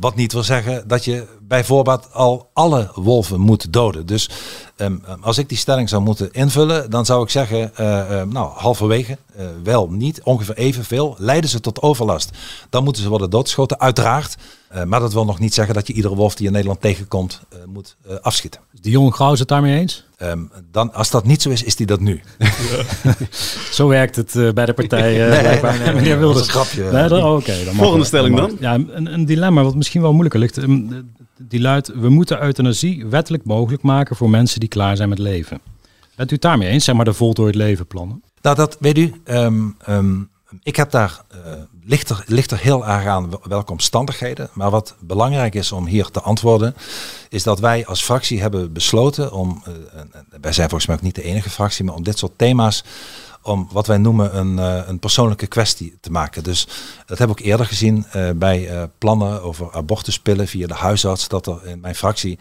[0.00, 4.06] Wat niet wil zeggen dat je bijvoorbeeld al alle wolven moet doden.
[4.06, 4.30] Dus
[4.76, 9.18] ehm, als ik die stelling zou moeten invullen, dan zou ik zeggen, uh, nou halverwege,
[9.62, 11.14] wel niet, ongeveer evenveel.
[11.18, 12.30] Leiden ze tot overlast,
[12.70, 14.36] dan moeten ze worden doodgeschoten, uiteraard.
[14.86, 17.96] maar dat wil nog niet zeggen dat je iedere wolf die in Nederland tegenkomt moet
[18.22, 18.60] afschieten.
[18.80, 20.07] De jonge Gauw is het daarmee eens?
[20.22, 22.20] Um, dan, als dat niet zo is, is die dat nu.
[23.70, 25.26] zo werkt het uh, bij de partij.
[25.26, 26.46] Uh, nee, nee, nee, meneer Wilders.
[26.46, 26.98] Dat is een grapje.
[26.98, 28.56] Nee, dan, okay, dan Volgende stelling dan?
[28.60, 30.56] Ja, een, een, dilemma wat misschien wel moeilijker ligt.
[30.56, 35.18] Um, die luidt, we moeten euthanasie wettelijk mogelijk maken voor mensen die klaar zijn met
[35.18, 35.60] leven.
[36.16, 38.22] Bent u het daarmee eens, zeg maar de voltooid leven plannen?
[38.42, 39.12] Nou, dat weet u.
[39.24, 40.30] Um, um,
[40.62, 41.52] ik heb daar, uh,
[41.88, 44.48] ligt, er, ligt er heel erg aan welke omstandigheden.
[44.52, 46.74] Maar wat belangrijk is om hier te antwoorden,
[47.28, 49.74] is dat wij als fractie hebben besloten om, uh,
[50.40, 52.84] wij zijn volgens mij ook niet de enige fractie, maar om dit soort thema's
[53.42, 56.42] om wat wij noemen een, uh, een persoonlijke kwestie te maken.
[56.42, 56.68] Dus
[57.06, 61.66] dat heb ik eerder gezien uh, bij plannen over abortuspillen via de huisarts, dat er
[61.66, 62.38] in mijn fractie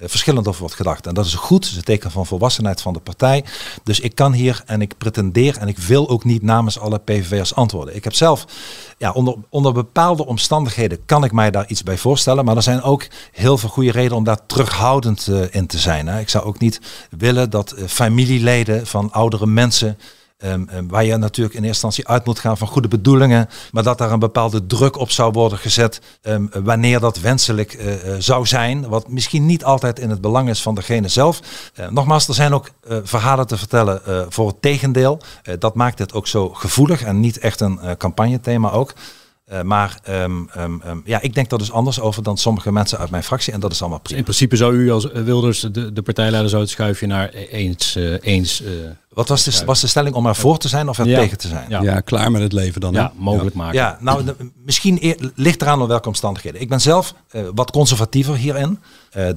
[0.00, 1.06] verschillend over wordt gedacht.
[1.06, 3.44] En dat is goed, dat is een teken van volwassenheid van de partij.
[3.82, 7.54] Dus ik kan hier en ik pretendeer en ik wil ook niet namens alle PVV'ers
[7.54, 7.94] antwoorden.
[7.96, 8.44] Ik heb zelf,
[8.98, 12.44] ja, onder, onder bepaalde omstandigheden kan ik mij daar iets bij voorstellen.
[12.44, 16.06] Maar er zijn ook heel veel goede redenen om daar terughoudend in te zijn.
[16.06, 16.20] Hè.
[16.20, 19.98] Ik zou ook niet willen dat familieleden van oudere mensen
[20.44, 23.82] Um, um, waar je natuurlijk in eerste instantie uit moet gaan van goede bedoelingen, maar
[23.82, 28.14] dat daar een bepaalde druk op zou worden gezet um, wanneer dat wenselijk uh, uh,
[28.18, 31.40] zou zijn, wat misschien niet altijd in het belang is van degene zelf.
[31.80, 32.70] Uh, nogmaals, er zijn ook
[33.02, 35.20] verhalen te vertellen voor het tegendeel.
[35.58, 38.92] dat maakt het ook zo gevoelig en niet echt een campagnethema ook.
[39.64, 39.98] Maar
[41.04, 43.52] ja, ik denk er dus anders over dan sommige mensen uit mijn fractie.
[43.52, 44.18] En dat is allemaal prima.
[44.18, 47.96] In principe zou u als Wilders, de, de partijleider, zou het schuifje naar eens.
[47.96, 48.68] Uh, eens uh,
[49.10, 51.18] Wat was de, was de stelling om er voor te zijn of er ja.
[51.18, 51.64] tegen te zijn?
[51.68, 51.82] Ja.
[51.82, 52.00] ja.
[52.00, 52.92] klaar met het leven dan.
[52.92, 53.74] Ja, mogelijk maken.
[53.74, 56.60] Ja, nou, de, misschien eer, ligt eraan op welke omstandigheden.
[56.60, 57.14] Ik ben zelf
[57.54, 58.78] wat conservatiever hierin.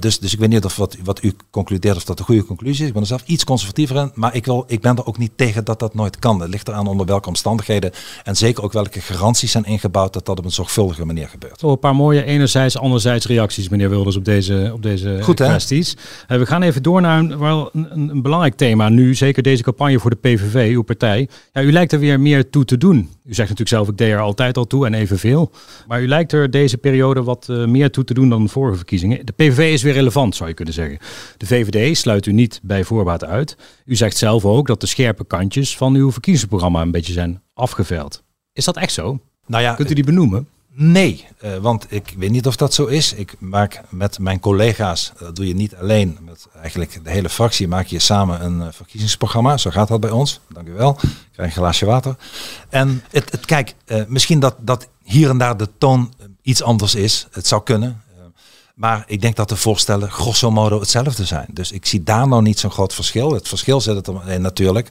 [0.00, 2.80] dus, dus ik weet niet of wat, wat u concludeert of dat een goede conclusie
[2.82, 2.86] is.
[2.86, 4.10] Ik ben er zelf iets conservatiever in.
[4.14, 6.40] Maar ik, wil, ik ben er ook niet tegen dat dat nooit kan.
[6.40, 7.90] Het ligt eraan onder welke omstandigheden.
[8.24, 11.62] En zeker ook welke garanties zijn ingebouwd dat dat op een zorgvuldige manier gebeurt.
[11.62, 15.96] Oh, een paar mooie enerzijds, anderzijds reacties, meneer Wilders, op deze, op deze Goed, kwesties.
[16.28, 19.14] Uh, we gaan even door naar een, wel een, een, belangrijk thema nu.
[19.14, 21.28] Zeker deze campagne voor de PVV, uw partij.
[21.52, 22.96] Ja, u lijkt er weer meer toe te doen.
[22.98, 25.50] U zegt natuurlijk zelf, ik deed er altijd al toe en evenveel.
[25.86, 28.76] Maar u lijkt er deze periode wat uh, meer toe te doen dan de vorige
[28.76, 29.26] verkiezingen.
[29.26, 30.98] De PVV is weer relevant, zou je kunnen zeggen.
[31.36, 33.56] De VVD sluit u niet bij voorbaat uit.
[33.84, 38.22] U zegt zelf ook dat de scherpe kantjes van uw verkiezingsprogramma een beetje zijn afgeveld.
[38.52, 39.18] Is dat echt zo?
[39.46, 40.48] Nou ja, Kunt u die benoemen?
[40.76, 43.12] Nee, uh, want ik weet niet of dat zo is.
[43.12, 47.68] Ik maak met mijn collega's, dat doe je niet alleen, met eigenlijk de hele fractie,
[47.68, 49.56] maak je samen een uh, verkiezingsprogramma.
[49.56, 50.40] Zo gaat dat bij ons.
[50.48, 50.98] Dank u wel.
[51.02, 52.16] Ik krijg een glaasje water.
[52.68, 53.74] En het, het kijk,
[54.08, 57.26] misschien dat, dat hier en daar de toon iets anders is.
[57.30, 58.02] Het zou kunnen.
[58.74, 61.46] Maar ik denk dat de voorstellen grosso modo hetzelfde zijn.
[61.52, 63.32] Dus ik zie daar nou niet zo'n groot verschil.
[63.32, 64.88] Het verschil zit het erin natuurlijk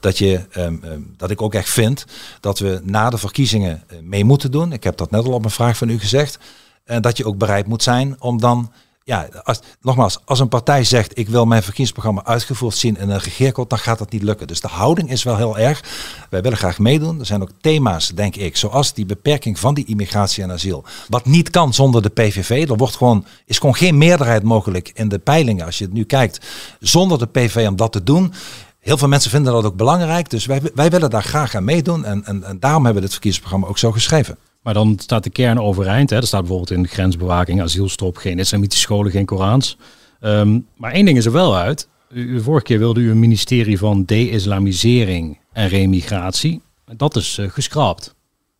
[0.00, 2.04] dat, je, um, um, dat ik ook echt vind
[2.40, 4.72] dat we na de verkiezingen mee moeten doen.
[4.72, 6.38] Ik heb dat net al op een vraag van u gezegd.
[6.84, 8.72] En dat je ook bereid moet zijn om dan
[9.06, 13.18] ja, als, nogmaals, als een partij zegt ik wil mijn verkiezingsprogramma uitgevoerd zien in een
[13.18, 14.46] regeercode, dan gaat dat niet lukken.
[14.46, 15.82] Dus de houding is wel heel erg.
[16.30, 17.18] Wij willen graag meedoen.
[17.18, 20.84] Er zijn ook thema's, denk ik, zoals die beperking van die immigratie en asiel.
[21.08, 22.68] Wat niet kan zonder de PVV.
[22.68, 25.66] Er wordt gewoon, is gewoon geen meerderheid mogelijk in de peilingen.
[25.66, 26.46] Als je het nu kijkt,
[26.80, 28.32] zonder de PVV om dat te doen.
[28.80, 30.30] Heel veel mensen vinden dat ook belangrijk.
[30.30, 32.04] Dus wij, wij willen daar graag aan meedoen.
[32.04, 34.38] En, en, en daarom hebben we het verkiezingsprogramma ook zo geschreven.
[34.66, 36.10] Maar dan staat de kern overeind.
[36.10, 36.16] Hè.
[36.16, 39.76] Er staat bijvoorbeeld in grensbewaking, asielstop, geen islamitische scholen, geen Korans.
[40.20, 41.88] Um, maar één ding is er wel uit.
[42.10, 46.60] U, vorige keer wilde u een ministerie van de-islamisering en remigratie.
[46.96, 48.14] Dat is uh, geschrapt.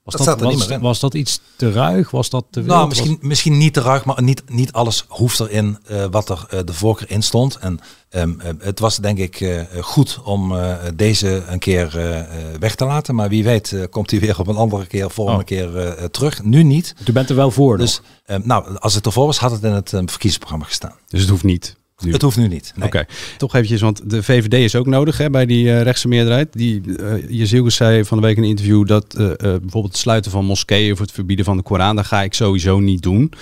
[0.06, 2.10] Was dat, was, dat iets te ruig?
[2.10, 5.78] Was dat te Nou, misschien, misschien niet te ruig, maar niet, niet alles hoeft erin
[5.90, 7.56] uh, wat er uh, de voorkeur in stond.
[7.56, 12.20] En um, uh, het was denk ik uh, goed om uh, deze een keer uh,
[12.58, 13.14] weg te laten.
[13.14, 15.46] Maar wie weet uh, komt hij weer op een andere keer, volgende oh.
[15.46, 16.42] keer uh, terug.
[16.42, 16.94] Nu niet.
[17.06, 17.78] U bent er wel voor.
[17.78, 20.94] Dus um, nou, als het ervoor was, had het in het um, verkiezingsprogramma gestaan.
[21.08, 21.76] Dus het hoeft niet.
[22.02, 22.12] Nu.
[22.12, 22.72] Het hoeft nu niet.
[22.76, 22.86] Nee.
[22.86, 23.14] Oké, okay.
[23.36, 26.52] toch eventjes, want de VVD is ook nodig hè, bij die uh, rechtse meerderheid.
[26.52, 26.82] Die,
[27.28, 30.92] uh, zei van de week in een interview dat uh, bijvoorbeeld het sluiten van moskeeën
[30.92, 33.32] of het verbieden van de Koran, dat ga ik sowieso niet doen.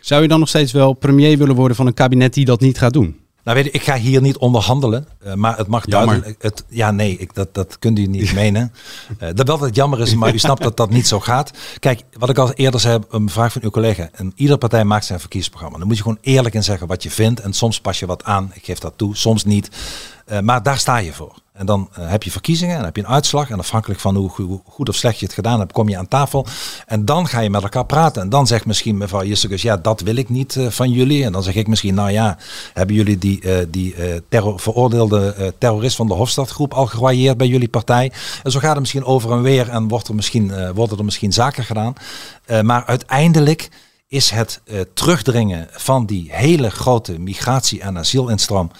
[0.00, 2.78] Zou je dan nog steeds wel premier willen worden van een kabinet die dat niet
[2.78, 3.16] gaat doen?
[3.48, 6.08] Nou weet je, ik ga hier niet onderhandelen, uh, maar het mag Jammer.
[6.08, 6.42] duidelijk...
[6.42, 8.72] Het, ja, nee, ik, dat, dat kunt u niet menen.
[9.10, 11.50] Uh, dat wel dat het jammer is, maar u snapt dat dat niet zo gaat.
[11.78, 14.08] Kijk, wat ik al eerder zei, een vraag van uw collega.
[14.12, 15.78] En iedere partij maakt zijn verkiezingsprogramma.
[15.78, 17.40] Dan moet je gewoon eerlijk in zeggen wat je vindt.
[17.40, 19.68] En soms pas je wat aan, ik geef dat toe, soms niet.
[20.28, 21.34] Eh, maar daar sta je voor.
[21.52, 23.50] En dan eh, heb je verkiezingen en dan heb je een uitslag.
[23.50, 26.46] En afhankelijk van hoe, goed of slecht je het gedaan hebt, kom je aan tafel.
[26.86, 28.22] En dan ga je met elkaar praten.
[28.22, 31.24] En dan zegt misschien mevrouw Jissekus, ja, dat wil ik niet eh, van jullie.
[31.24, 32.38] En dan zeg ik misschien, nou ja,
[32.72, 33.94] hebben jullie die, die
[34.56, 38.12] veroordeelde terrorist van de Hofstadgroep al gewailleerd bij jullie partij?
[38.42, 41.32] En zo gaat het misschien over en weer en wordt er misschien, worden er misschien
[41.32, 41.92] zaken gedaan.
[42.62, 43.68] Maar uiteindelijk
[44.08, 44.60] is het
[44.94, 48.70] terugdringen van die hele grote migratie- en asielinstroom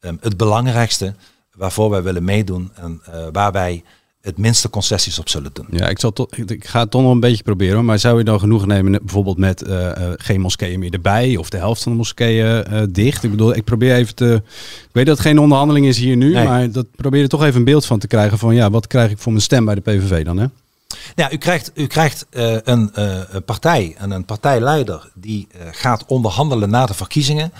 [0.00, 1.14] eh, het belangrijkste
[1.54, 3.82] waarvoor wij willen meedoen en eh, waar wij
[4.20, 5.66] het minste concessies op zullen doen.
[5.70, 7.84] Ja, ik, zal toch, ik- ik ga het toch nog een beetje proberen.
[7.84, 11.50] Maar zou je dan genoeg nemen bijvoorbeeld met eh, eh, geen moskeeën meer erbij of
[11.50, 13.22] de helft van de moskeeën eh, dicht?
[13.24, 14.42] Ik bedoel, ik probeer even te.
[14.84, 16.44] Ik weet dat het geen onderhandeling is hier nu, Nee.
[16.44, 19.10] maar dat probeer er toch even een beeld van te krijgen van ja, wat krijg
[19.10, 20.38] ik voor mijn stem bij de PVV dan?
[20.38, 20.46] Hè?
[21.16, 25.60] Ja, u krijgt, u krijgt eh, een, eh, een partij en een partijleider die eh,
[25.70, 27.52] gaat onderhandelen na de verkiezingen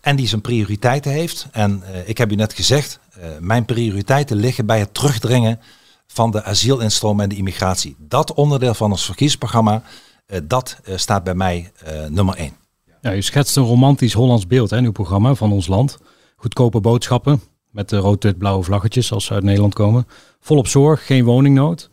[0.00, 1.46] en die zijn prioriteiten heeft.
[1.52, 2.98] En ik heb u net gezegd,
[3.40, 5.60] mijn prioriteiten liggen bij het terugdringen
[6.06, 7.96] van de asielinstroom en de immigratie.
[7.98, 9.82] Dat onderdeel van ons verkiezingsprogramma,
[10.44, 11.72] dat staat bij mij
[12.08, 12.56] nummer één.
[13.00, 15.98] Ja, u schetst een romantisch Hollands beeld hè, uw programma van ons land.
[16.36, 20.06] Goedkope boodschappen met de rood-wit-blauwe vlaggetjes als ze uit Nederland komen.
[20.40, 21.90] Volop zorg, geen woningnood.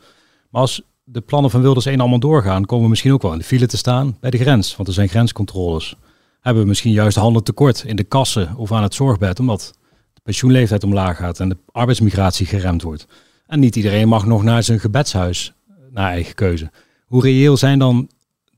[0.50, 3.38] Maar als de plannen van Wilders 1 allemaal doorgaan, komen we misschien ook wel in
[3.38, 4.76] de file te staan bij de grens.
[4.76, 5.96] Want er zijn grenscontroles.
[6.40, 9.74] Hebben we misschien juist handen tekort in de kassen of aan het zorgbed, omdat
[10.14, 13.08] de pensioenleeftijd omlaag gaat en de arbeidsmigratie geremd wordt.
[13.46, 15.54] En niet iedereen mag nog naar zijn gebedshuis,
[15.92, 16.72] naar eigen keuze.
[17.06, 18.10] Hoe reëel zijn dan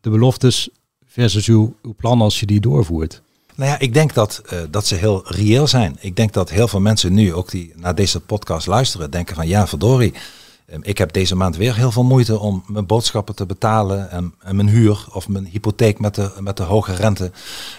[0.01, 0.69] de beloftes
[1.05, 3.21] versus uw, uw plan als je die doorvoert?
[3.55, 5.97] Nou ja, ik denk dat, eh, dat ze heel reëel zijn.
[5.99, 9.47] Ik denk dat heel veel mensen nu, ook die naar deze podcast luisteren, denken van
[9.47, 10.13] ja, verdorie.
[10.65, 14.33] Eh, Ik heb deze maand weer heel veel moeite om mijn boodschappen te betalen en,
[14.51, 17.31] mijn huur of mijn hypotheek met de, met de hoge rente.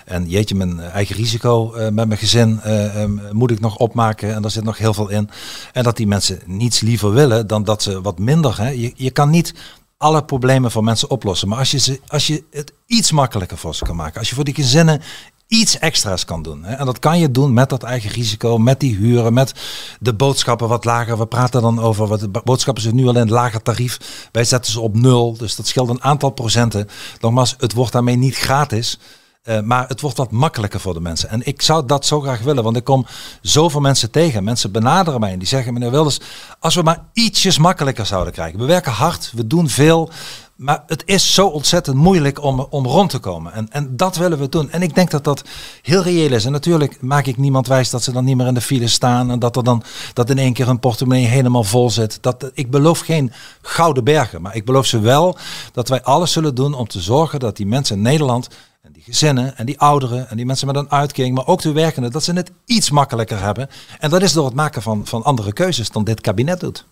[0.04, 4.34] En jeetje, mijn eigen risico eh, met mijn gezin eh, eh, moet ik nog opmaken
[4.34, 5.30] en daar zit nog heel veel in.
[5.72, 8.58] En dat die mensen niets liever willen dan dat ze wat minder.
[8.58, 8.68] Hè.
[8.68, 9.54] Je, je kan niet
[9.96, 11.48] alle problemen van mensen oplossen.
[11.48, 14.34] Maar als je, ze, als je het iets makkelijker voor ze kan maken, als je
[14.34, 15.02] voor die gezinnen
[15.46, 16.64] iets extra's kan doen.
[16.64, 19.52] Hè, en dat kan je doen met dat eigen risico, met die huren, met
[20.00, 21.18] de boodschappen wat lager.
[21.18, 24.28] We praten dan over, wat de bo- boodschappen zitten nu al in het lager tarief.
[24.32, 26.88] Wij zetten ze op nul, dus dat scheelt een aantal procenten.
[27.20, 28.98] Nogmaals, het wordt daarmee niet gratis.
[29.42, 31.28] eh, maar het wordt wat makkelijker voor de mensen.
[31.30, 33.06] En ik zou dat zo graag willen, want ik kom
[33.42, 34.44] zoveel mensen tegen.
[34.44, 36.20] Mensen benaderen mij en die zeggen, meneer Wilders,
[36.58, 38.58] als we maar ietsjes makkelijker zouden krijgen.
[38.58, 40.10] We werken hard, we doen veel,
[40.56, 43.52] maar het is zo ontzettend moeilijk om, om rond te komen.
[43.52, 44.70] En, en dat willen we doen.
[44.70, 45.44] En ik denk dat dat
[45.82, 46.44] heel reëel is.
[46.44, 49.30] En natuurlijk maak ik niemand wijs dat ze dan niet meer in de file staan.
[49.30, 52.18] En dat er dan dat in één keer een portemonnee helemaal vol zit.
[52.20, 54.42] Dat, ik beloof geen gouden bergen.
[54.42, 55.36] Maar ik beloof ze wel
[55.72, 58.48] dat wij alles zullen doen om te zorgen dat die mensen in Nederland.
[58.82, 61.72] En die gezinnen en die ouderen en die mensen met een uitkering, maar ook de
[61.72, 63.68] werkenden, dat ze het iets makkelijker hebben.
[63.98, 66.86] En dat is door het maken van, van andere keuzes dan dit kabinet doet.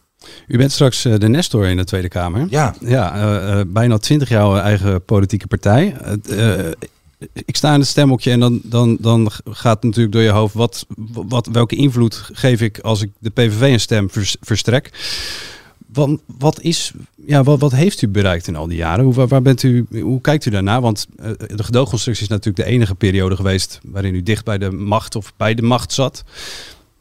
[0.47, 2.47] U bent straks eh, de Nestor in de Tweede Kamer.
[2.51, 2.75] Ja.
[2.81, 5.97] Ja, eh, eh, bijna twintig jaar eigen politieke partij.
[7.45, 10.55] Ik sta in het stemhokje en dan, dan, dan gaat natuurlijk door je hoofd...
[10.55, 10.87] Wat,
[11.29, 14.91] wat, welke invloed geef ik als ik de PVV een stem vers- verstrek?
[15.93, 16.93] Wat, wat, is,
[17.27, 19.05] ja, wat, wat heeft u bereikt in al die jaren?
[19.05, 20.81] Hoe, waar, bent u, hoe kijkt u daarna?
[20.81, 21.07] Want
[21.47, 23.81] de gedoogconstructie is natuurlijk de enige periode geweest...
[23.83, 26.25] waarin u dicht bij de macht of bij de macht zat.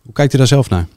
[0.02, 0.88] Hoe kijkt u daar zelf naar?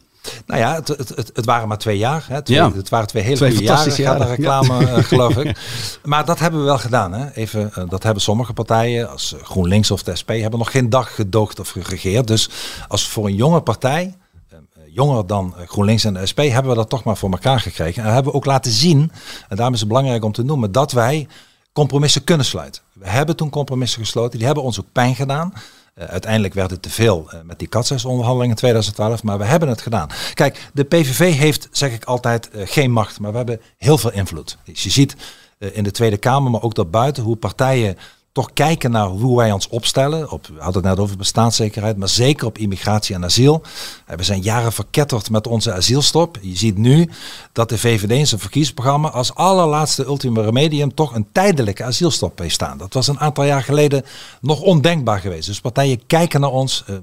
[0.47, 2.25] Nou ja, het, het, het, waren maar twee jaar.
[2.29, 2.43] Hè.
[2.43, 2.73] Twee, Ja.
[2.73, 5.57] Het waren twee hele Twee goede jaren, jaren, reclame, eh, geloof ik.
[6.03, 7.13] Maar dat hebben we wel gedaan.
[7.13, 7.31] Hè.
[7.33, 11.15] Even, eh, dat hebben sommige partijen, als GroenLinks of de SP, hebben nog geen dag
[11.15, 12.27] gedoogd of geregeerd.
[12.27, 12.51] Dus
[12.89, 14.15] als voor een jonge partij,
[14.49, 14.59] eh,
[14.89, 18.05] jonger dan GroenLinks en de SP, hebben we dat toch maar voor elkaar gekregen.
[18.05, 19.13] En hebben we ook laten zien,
[19.49, 21.29] en daarom is het belangrijk om te noemen, dat wij
[21.73, 22.83] compromissen kunnen sluiten.
[22.93, 25.53] We hebben toen compromissen gesloten, die hebben ons ook pijn gedaan.
[25.95, 29.69] Eh, uiteindelijk werd het te veel eh, met die katshuisonderhandelingen in 2012, maar we hebben
[29.69, 30.09] het gedaan.
[30.35, 34.13] Kijk, de PVV heeft, zeg ik altijd, eh, geen macht, maar we hebben heel veel
[34.13, 34.59] invloed.
[34.65, 35.17] Dus je ziet
[35.59, 37.97] in de Tweede Kamer, maar ook daarbuiten, hoe partijen
[38.35, 40.31] toch kijken naar hoe wij ons opstellen.
[40.31, 43.62] Op, we hadden het net over bestaanszekerheid, maar zeker op immigratie en asiel.
[44.07, 46.38] Eh, We zijn jaren verketterd met onze asielstop.
[46.40, 47.09] Je ziet nu
[47.53, 52.55] dat de VVD in zijn verkiezingsprogramma als allerlaatste ultima remedium toch een tijdelijke asielstop heeft
[52.55, 52.79] staan.
[52.79, 54.05] Dat was een aantal jaar geleden
[54.40, 55.47] nog ondenkbaar geweest.
[55.47, 57.01] Dus partijen kijken naar ons, eh, eh,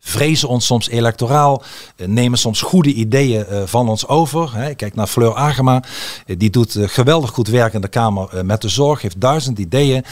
[0.00, 1.62] vrezen ons soms electoraal,
[1.96, 4.74] nemen soms goede ideeën van ons over.
[4.76, 5.82] Kijk naar Fleur Agema,
[6.26, 10.04] die doet geweldig goed werk in de Kamer met de zorg, heeft duizend ideeën.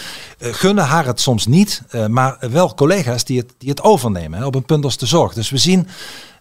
[0.50, 4.38] Eh, gunnen haar het soms niet, eh, maar wel collega's die het, die het overnemen
[4.38, 5.32] hè, op een punt als de zorg.
[5.32, 5.86] Dus we zien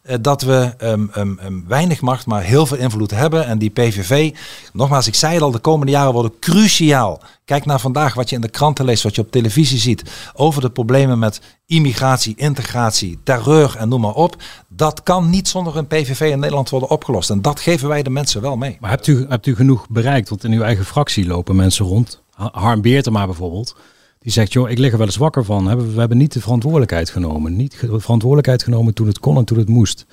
[0.03, 3.45] eh, dat we ehm, ehm, ehm, weinig macht, maar heel veel invloed hebben.
[3.45, 4.35] En die PVV,
[4.73, 7.21] nogmaals, ik zei het al, de komende jaren worden cruciaal.
[7.45, 10.03] Kijk naar vandaag wat je in de kranten leest, wat je op televisie ziet.
[10.33, 14.35] Over de problemen met immigratie, integratie, terreur en noem maar op.
[14.67, 17.29] Dat kan niet zonder een PVV in Nederland worden opgelost.
[17.29, 18.77] En dat geven wij de mensen wel mee.
[18.79, 20.29] Maar hebt u, hebt u genoeg bereikt?
[20.29, 22.21] Want in uw eigen fractie lopen mensen rond.
[22.33, 23.75] Ha- Harm Beertema bijvoorbeeld.
[24.19, 25.93] Die zegt, joh, ik lig er wel eens wakker van.
[25.93, 27.55] We hebben niet de verantwoordelijkheid genomen.
[27.55, 30.05] Niet de verantwoordelijkheid genomen toen het kon en toen het moest.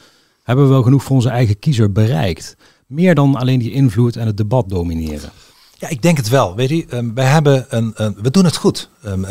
[0.42, 2.56] Hebben we wel genoeg voor onze eigen kiezer bereikt?
[2.86, 5.30] Meer dan alleen die invloed en het debat domineren.
[5.78, 6.54] Ja, ik denk het wel.
[6.54, 8.90] Weet je, ehm, wij hebben een, we doen het goed.
[9.02, 9.24] Ehm,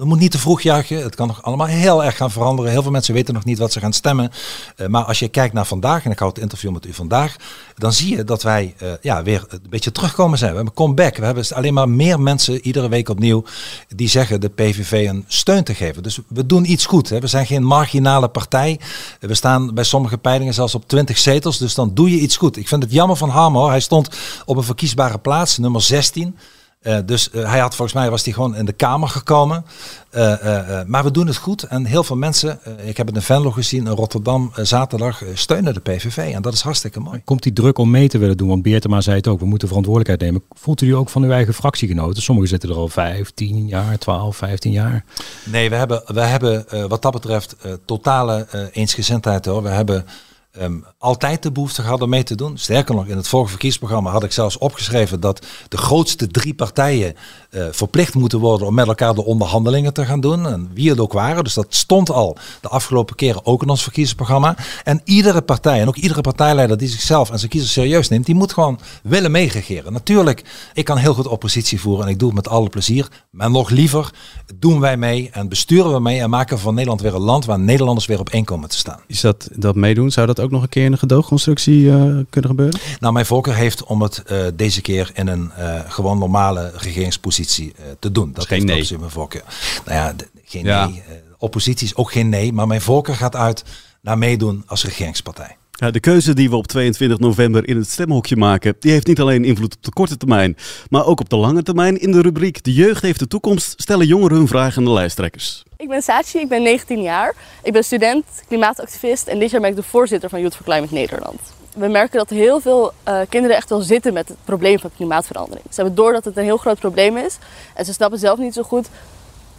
[0.00, 1.02] we moeten niet te vroeg juichen.
[1.02, 2.70] Het kan nog allemaal heel erg gaan veranderen.
[2.70, 4.30] Heel veel mensen weten nog niet wat ze gaan stemmen.
[4.76, 7.36] Eh, maar als je kijkt naar vandaag, en ik hou het interview met u vandaag,
[7.76, 10.50] dan zie je dat wij eh, ja, weer een beetje terugkomen zijn.
[10.50, 11.16] We hebben comeback.
[11.16, 13.44] We hebben alleen maar meer mensen iedere week opnieuw
[13.88, 16.02] die zeggen de PVV een steun te geven.
[16.02, 17.08] Dus we doen iets goed.
[17.08, 17.20] Hè.
[17.20, 18.80] We zijn geen marginale partij.
[19.20, 21.58] We staan bij sommige peilingen zelfs op 20 zetels.
[21.58, 22.56] Dus dan doe je iets goed.
[22.56, 23.68] Ik vind het jammer van Harmo.
[23.68, 24.08] Hij stond
[24.44, 26.36] op een verkiesbare plaats, nummer 16.
[26.80, 29.64] Eh, dus eh, hij had volgens mij was hij gewoon in de Kamer gekomen.
[30.10, 31.62] Eh, maar we doen het goed.
[31.62, 35.80] En heel veel mensen, ik heb het in Venlo gezien, in Rotterdam, zaterdag, steunen de
[35.80, 36.16] PVV.
[36.34, 37.20] En dat is hartstikke mooi.
[37.24, 38.48] Komt die druk om mee te willen doen?
[38.48, 40.48] Want Beertema zei het ook, we moeten verantwoordelijkheid nemen.
[40.60, 42.22] Voelt u ook van uw eigen fractiegenoten?
[42.22, 45.04] Sommigen zitten er al 5, 10 jaar, 12, 15 jaar.
[45.44, 49.62] Nee, we hebben, we hebben wat dat betreft totale eensgezindheid hoor.
[49.62, 50.04] We hebben
[50.52, 52.58] ehm, altijd de behoefte om mee te doen.
[52.58, 57.14] Sterker nog, in het vorige verkiezingsprogramma had ik zelfs opgeschreven dat de grootste drie partijen
[57.50, 60.46] eh, verplicht moeten worden om met elkaar de onderhandelingen te gaan doen.
[60.46, 61.44] En wie het ook waren.
[61.44, 64.56] Dus dat stond al de afgelopen keren ook in ons verkiezingsprogramma.
[64.84, 68.34] En iedere partij, en ook iedere partijleider die zichzelf en zijn kiezers serieus neemt, die
[68.34, 69.92] moet gewoon willen meeregeren.
[69.92, 73.08] Natuurlijk, ik kan heel goed oppositie voeren en ik doe het met alle plezier.
[73.30, 74.10] Maar nog liever
[74.54, 77.58] doen wij mee en besturen we mee en maken van Nederland weer een land waar
[77.58, 79.00] Nederlanders weer op één komen te staan.
[79.06, 82.50] Is dat, dat meedoen, zou dat ook nog een keer in een gedoogconstructie eh, kunnen
[82.50, 82.80] gebeuren?
[83.00, 87.72] Nou, mijn voorkeur heeft om het eh, deze keer in een eh, gewoon normale regeringspositie
[87.76, 88.32] eh, te doen.
[88.32, 88.78] Dat geen heeft nee.
[88.80, 89.42] absoluut mijn voorkeur.
[89.84, 90.86] Nou ja, d- geen Ja.
[90.86, 91.02] nee.
[91.38, 93.64] Oppositie is ook geen nee, maar mijn voorkeur gaat uit
[94.00, 95.56] naar meedoen als regeringspartij.
[95.80, 99.44] De keuze die we op 22 november in het stemhokje maken, die heeft niet alleen
[99.44, 100.56] invloed op de korte termijn,
[100.90, 102.00] maar ook op de lange termijn.
[102.00, 105.62] In de rubriek De Jeugd heeft de toekomst stellen jongeren hun vragen aan de lijsttrekkers.
[105.76, 107.34] Ik ben Sachi, ik ben 19 jaar.
[107.62, 110.94] Ik ben student, klimaatactivist en dit jaar ben ik de voorzitter van Youth for Climate
[110.94, 111.40] Nederland.
[111.74, 115.64] We merken dat heel veel eh, kinderen echt wel zitten met het probleem van klimaatverandering.
[115.68, 117.38] Ze hebben door dat het een heel groot probleem is
[117.74, 118.88] en ze snappen zelf niet zo goed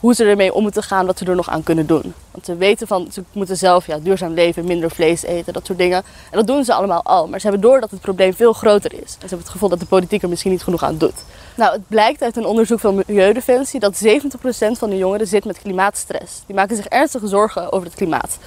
[0.01, 2.13] hoe ze ermee om moeten gaan, wat ze er nog aan kunnen doen.
[2.31, 5.77] Want ze weten van, ze moeten zelf ja, duurzaam leven, minder vlees eten, dat soort
[5.77, 5.97] dingen.
[6.31, 8.93] En dat doen ze allemaal al, maar ze hebben door dat het probleem veel groter
[8.93, 8.99] is.
[8.99, 11.23] En ze hebben het gevoel dat de politiek er misschien niet genoeg aan doet.
[11.55, 14.07] Nou, het blijkt uit een onderzoek van Milieudefensie dat 70%
[14.71, 16.41] van de jongeren zit met klimaatstress.
[16.45, 18.37] Die maken zich ernstige zorgen over het klimaat.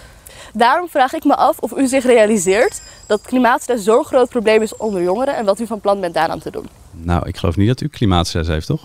[0.57, 4.77] Daarom vraag ik me af of u zich realiseert dat klimaatstress zo'n groot probleem is
[4.77, 6.67] onder jongeren en wat u van plan bent daaraan te doen.
[6.91, 8.81] Nou, ik geloof niet dat u klimaatstress heeft, toch?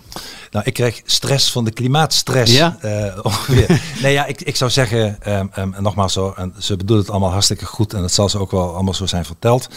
[0.51, 2.53] Nou, ik krijg stress van de klimaatstress.
[2.57, 2.77] Ja?
[2.81, 3.81] eh, ongeveer.
[4.01, 7.11] nee, ja, ik, ik zou zeggen, ehm, ehm, en nogmaals zo, en ze bedoelen het
[7.13, 9.67] allemaal hartstikke goed en het zal ze ook wel allemaal zo zijn verteld.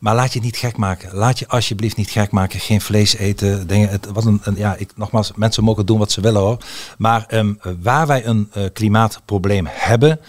[0.00, 1.14] Maar laat je niet gek maken.
[1.16, 2.60] Laat je alsjeblieft niet gek maken.
[2.60, 3.66] Geen vlees eten.
[3.66, 6.58] Dingen, het, wat een, een- ja, ik, nogmaals, mensen mogen doen wat ze willen hoor.
[6.98, 7.52] Maar ehm,
[7.82, 10.20] waar wij een eh, klimaatprobleem hebben,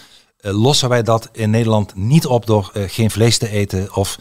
[0.52, 4.18] lossen wij dat in Nederland niet op door eh, geen vlees te eten of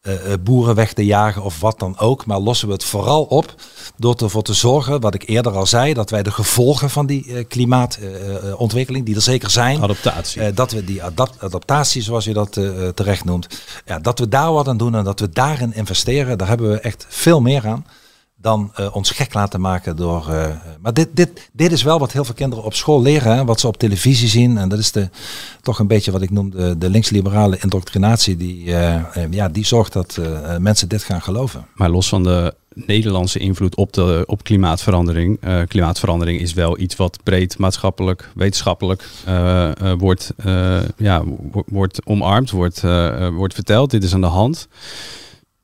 [0.00, 2.26] eh, eh, boeren weg te jagen of wat dan ook.
[2.26, 3.54] Maar lossen we het vooral op
[3.96, 7.34] door ervoor te zorgen, wat ik eerder al zei, dat wij de gevolgen van die
[7.34, 10.42] eh, klimaatontwikkeling, die er zeker zijn, Adaptatie.
[10.42, 13.46] eh, dat we die adap- adaptatie, zoals je dat eh, eh, terecht noemt,
[13.84, 16.38] ja, dat we daar wat aan doen en dat we daarin investeren.
[16.38, 17.86] Daar hebben we echt veel meer aan
[18.42, 20.28] dan eh, ons gek laten maken door.
[20.28, 20.46] eh,
[20.80, 23.60] maar dit, dit, dit is wel wat heel veel kinderen op school leren, hè, wat
[23.60, 24.58] ze op televisie zien.
[24.58, 25.08] En dat is de,
[25.60, 28.36] toch een beetje wat ik noem de, de linksliberale indoctrinatie.
[28.36, 29.00] Die, eh,
[29.30, 30.18] ja, die zorgt dat
[30.58, 31.66] mensen dit gaan geloven.
[31.74, 35.40] Maar los van de Nederlandse invloed op, de, op klimaatverandering.
[35.68, 39.04] klimaatverandering is wel iets wat breed maatschappelijk, wetenschappelijk
[39.98, 40.32] wordt,
[40.96, 42.80] ja, wo- wordt omarmd, wordt,
[43.32, 43.90] wordt verteld.
[43.90, 44.68] Dit is aan de hand.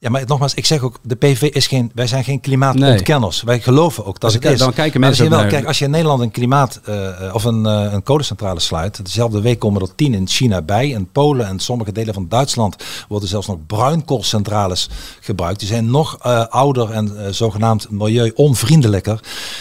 [0.00, 3.42] Ja, maar nogmaals, ik zeg ook, de PV is geen, wij zijn geen klimaatontkenners.
[3.42, 4.58] Wij geloven ook dat Dus het is.
[4.58, 7.66] dan kijken mensen je wel, kijk, als je in Nederland een klimaat eh, of een,
[7.66, 11.58] eh, een kolencentrale sluit, dezelfde week komen er tien in China bij, in Polen en
[11.58, 12.76] sommige delen van Duitsland
[13.08, 14.88] worden zelfs nog bruinkoolcentrales
[15.20, 15.58] gebruikt.
[15.58, 19.20] Die zijn nog eh, ouder en zogenaamd milieu-onvriendelijker.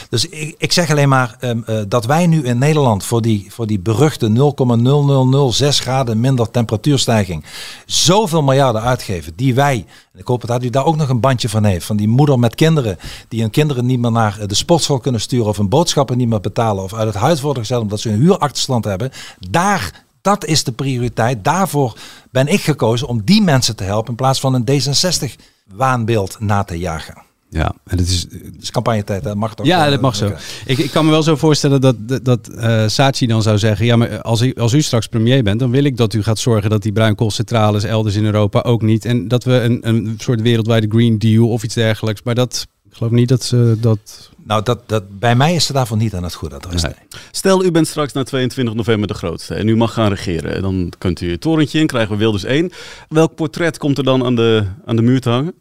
[0.10, 3.48] Dus ik, ik zeg alleen maar ehm, eh, dat wij nu in Nederland voor die,
[3.50, 7.44] voor die beruchte 0,0006 graden minder temperatuurstijging
[7.86, 9.86] zoveel miljarden uitgeven die wij,
[10.18, 12.56] ik hoop dat u daar ook nog een bandje van heeft, van die moeder met
[12.56, 16.18] kinderen die hun kinderen niet meer naar eh, de sportschool kunnen sturen of hun boodschappen
[16.18, 19.12] niet meer betalen of uit het huis worden gezet omdat ze een huurachterstand hebben.
[19.50, 21.44] Daar Dat is de prioriteit.
[21.44, 21.98] Daarvoor
[22.32, 26.78] ben ik gekozen om die mensen te helpen in plaats van een D66-waanbeeld na te
[26.78, 27.27] jagen.
[27.50, 28.22] Ja, en het is...
[28.22, 29.66] Het is campagnetijd, dat mag toch?
[29.66, 30.26] Ja, eh, dat mag zo.
[30.26, 30.38] oké.
[30.66, 33.86] Ik, ik kan me wel zo voorstellen dat, dat, dat eh, Saatchi dan zou zeggen...
[33.86, 35.60] ja, maar als u, als u straks premier bent...
[35.60, 39.06] dan wil ik dat u gaat zorgen dat die bruinkoolcentrales elders in Europa ook niet...
[39.06, 42.22] en dat we een, een soort wereldwijde Green Deal of iets dergelijks...
[42.24, 44.32] maar dat, ik geloof niet dat ze dat...
[44.44, 46.82] Nou, dat, dat, bij mij is ze daarvoor niet aan het goede adres.
[46.82, 46.92] Nee.
[46.92, 47.22] nee.
[47.32, 50.62] Stel, u bent straks na 22 november de grootste en u mag gaan regeren.
[50.62, 52.72] Dan kunt u het torentje in, krijgen we Wilders 1.
[53.10, 55.54] Welk portret komt er dan aan de, aan de muur te hangen?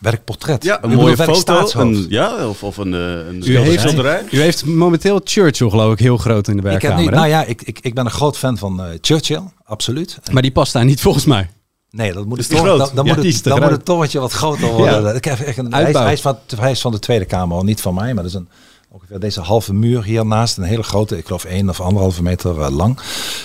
[0.00, 0.64] Werkportret.
[0.64, 1.68] Ja, een U mooie foto.
[1.74, 4.22] Een, ja, of, of een, eh, een U heeft, schilderij.
[4.30, 7.02] u heeft momenteel Churchill geloof ik heel groot in de Ik heb werkkamer.
[7.04, 10.18] niet, nou ja, ik, ik, ik ben een groot fan van eh, Churchill, absoluut.
[10.32, 11.50] Maar die past daar niet volgens mij.
[11.90, 12.78] nee, dat moet het, groot?
[12.78, 15.02] dan, dan Ja, moet die is het, dan moet het torentje wat groter worden.
[15.02, 15.12] Ja.
[15.12, 16.02] Ik heb echt een, hij, is, Uitbouw.
[16.04, 18.32] hij, is van, hij is van de Tweede Kamer, al niet van mij, maar dat
[18.32, 18.48] is een,
[18.92, 20.56] ongeveer deze halve muur hiernaast.
[20.56, 22.98] Een hele grote, ik geloof één of anderhalve meter eh, lang.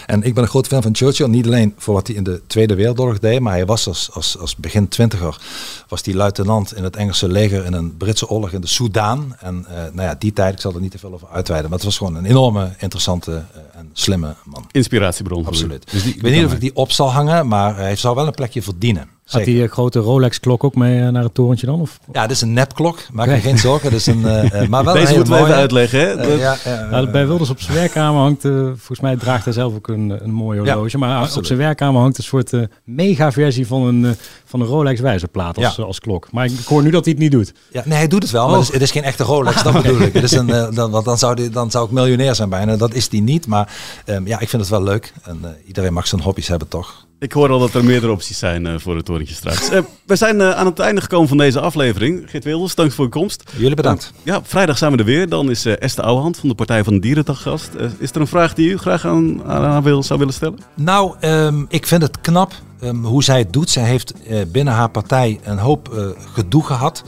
[0.06, 2.42] En ik ben een groot fan van Churchill, niet alleen voor wat hij in de
[2.48, 5.42] Tweede Wereldoorlog deed, maar hij was als, als, als begin twintiger,
[5.88, 9.36] was hij luitenant in het Engelse leger in een Britse oorlog in de Soudaan.
[9.40, 11.78] En eh, nou ja, die tijd, ik zal er niet te veel over uitweiden, maar
[11.80, 14.66] het was gewoon een enorme, interessante eh, en slimme man.
[14.72, 15.46] Inspiratiebron.
[15.46, 15.92] Absoluut.
[15.92, 18.28] Dus die- ik weet niet of ik die op zal hangen, maar hij zou wel
[18.28, 19.08] een plekje verdienen.
[19.28, 19.54] Gaat Zeker.
[19.54, 21.82] die eh, grote Rolex-klok ook mee eh, naar het torentje dan?
[21.82, 22.00] Of?
[22.12, 23.00] Ja, dit is een nepklok.
[23.12, 23.90] Maak je geen zorgen.
[23.90, 26.00] Dit is een, eh, maar wel een Deze moeten we even uitleggen.
[26.00, 26.28] Hè?
[26.34, 28.42] Ja, eh, bij Wilders op zijn werkkamer hangt,
[28.76, 30.98] volgens mij draagt hij zelf ook een, een mooi horloge.
[30.98, 32.52] maar op zijn werkkamer hangt een soort
[32.84, 34.16] mega-versie van een,
[34.46, 35.84] van een Rolex wijzerplaat als, Ja.
[35.84, 36.28] als klok.
[36.32, 37.54] Maar ik, hoor nu dat hij het niet doet.
[37.72, 39.64] ja, nee, hij doet het wel, maar het is, het is geen echte Rolex.
[39.64, 40.14] Dat bedoel ik.
[40.14, 42.76] Het is een, dan, want dan, zou die, dan zou ik miljonair zijn bijna.
[42.76, 43.48] Dat is die niet.
[43.48, 43.74] Maar
[44.06, 45.14] ehm, ja, ik vind het wel leuk.
[45.24, 47.06] En iedereen mag zijn hobby's hebben, toch?
[47.20, 49.70] Ik hoor al dat er meerdere opties zijn voor het straks.
[49.70, 52.30] Eh, we zijn eh, aan het einde gekomen van deze aflevering.
[52.30, 53.44] Geert Wilders, dank voor uw komst.
[53.58, 54.14] Jullie bedankt.
[54.24, 55.30] Ja, vrijdag zijn we er weer.
[55.30, 57.74] Dan is eh, Esther Ouwehand van de Partij van de Dieren gast.
[57.74, 60.60] Eh, is er een vraag die u graag aan, aan haar wil, zou willen stellen?
[60.74, 63.70] Nou, ehm, ik vind het knap ehm, hoe zij het doet.
[63.70, 67.04] Zij heeft eh, binnen haar partij een hoop eh, gedoe gehad.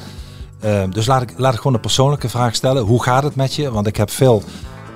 [0.60, 2.84] Ehm, dus laat ik, laat ik gewoon een persoonlijke vraag stellen.
[2.84, 3.72] Hoe gaat het met je?
[3.72, 4.43] Want ik heb veel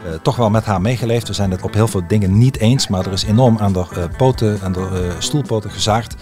[0.05, 1.27] eh, toch wel met haar meegeleefd.
[1.27, 2.87] We zijn het op heel veel dingen niet eens.
[2.87, 6.15] Maar er is enorm aan de eh, poten en de eh, stoelpoten gezaagd.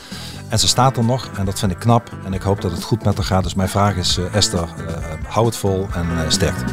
[0.50, 2.10] En ze staat er nog en dat vind ik knap.
[2.26, 3.44] En ik hoop dat het goed met haar gaat.
[3.44, 4.96] Dus mijn vraag is, eh, Esther, eh,
[5.28, 6.64] hou het vol en sterkte.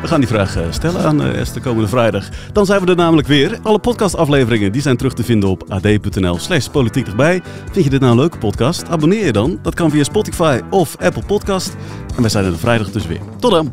[0.00, 2.28] We gaan die vraag stellen aan Esther komende vrijdag.
[2.52, 3.58] Dan zijn we er namelijk weer.
[3.62, 7.06] Alle podcastafleveringen die zijn terug te vinden op ad.nl slash politiek.
[7.72, 8.88] Vind je dit nou een leuke podcast?
[8.88, 9.58] Abonneer je dan.
[9.62, 11.76] Dat kan via Spotify of Apple Podcast.
[12.14, 13.20] En wij zijn er vrijdag dus weer.
[13.38, 13.72] Tot dan!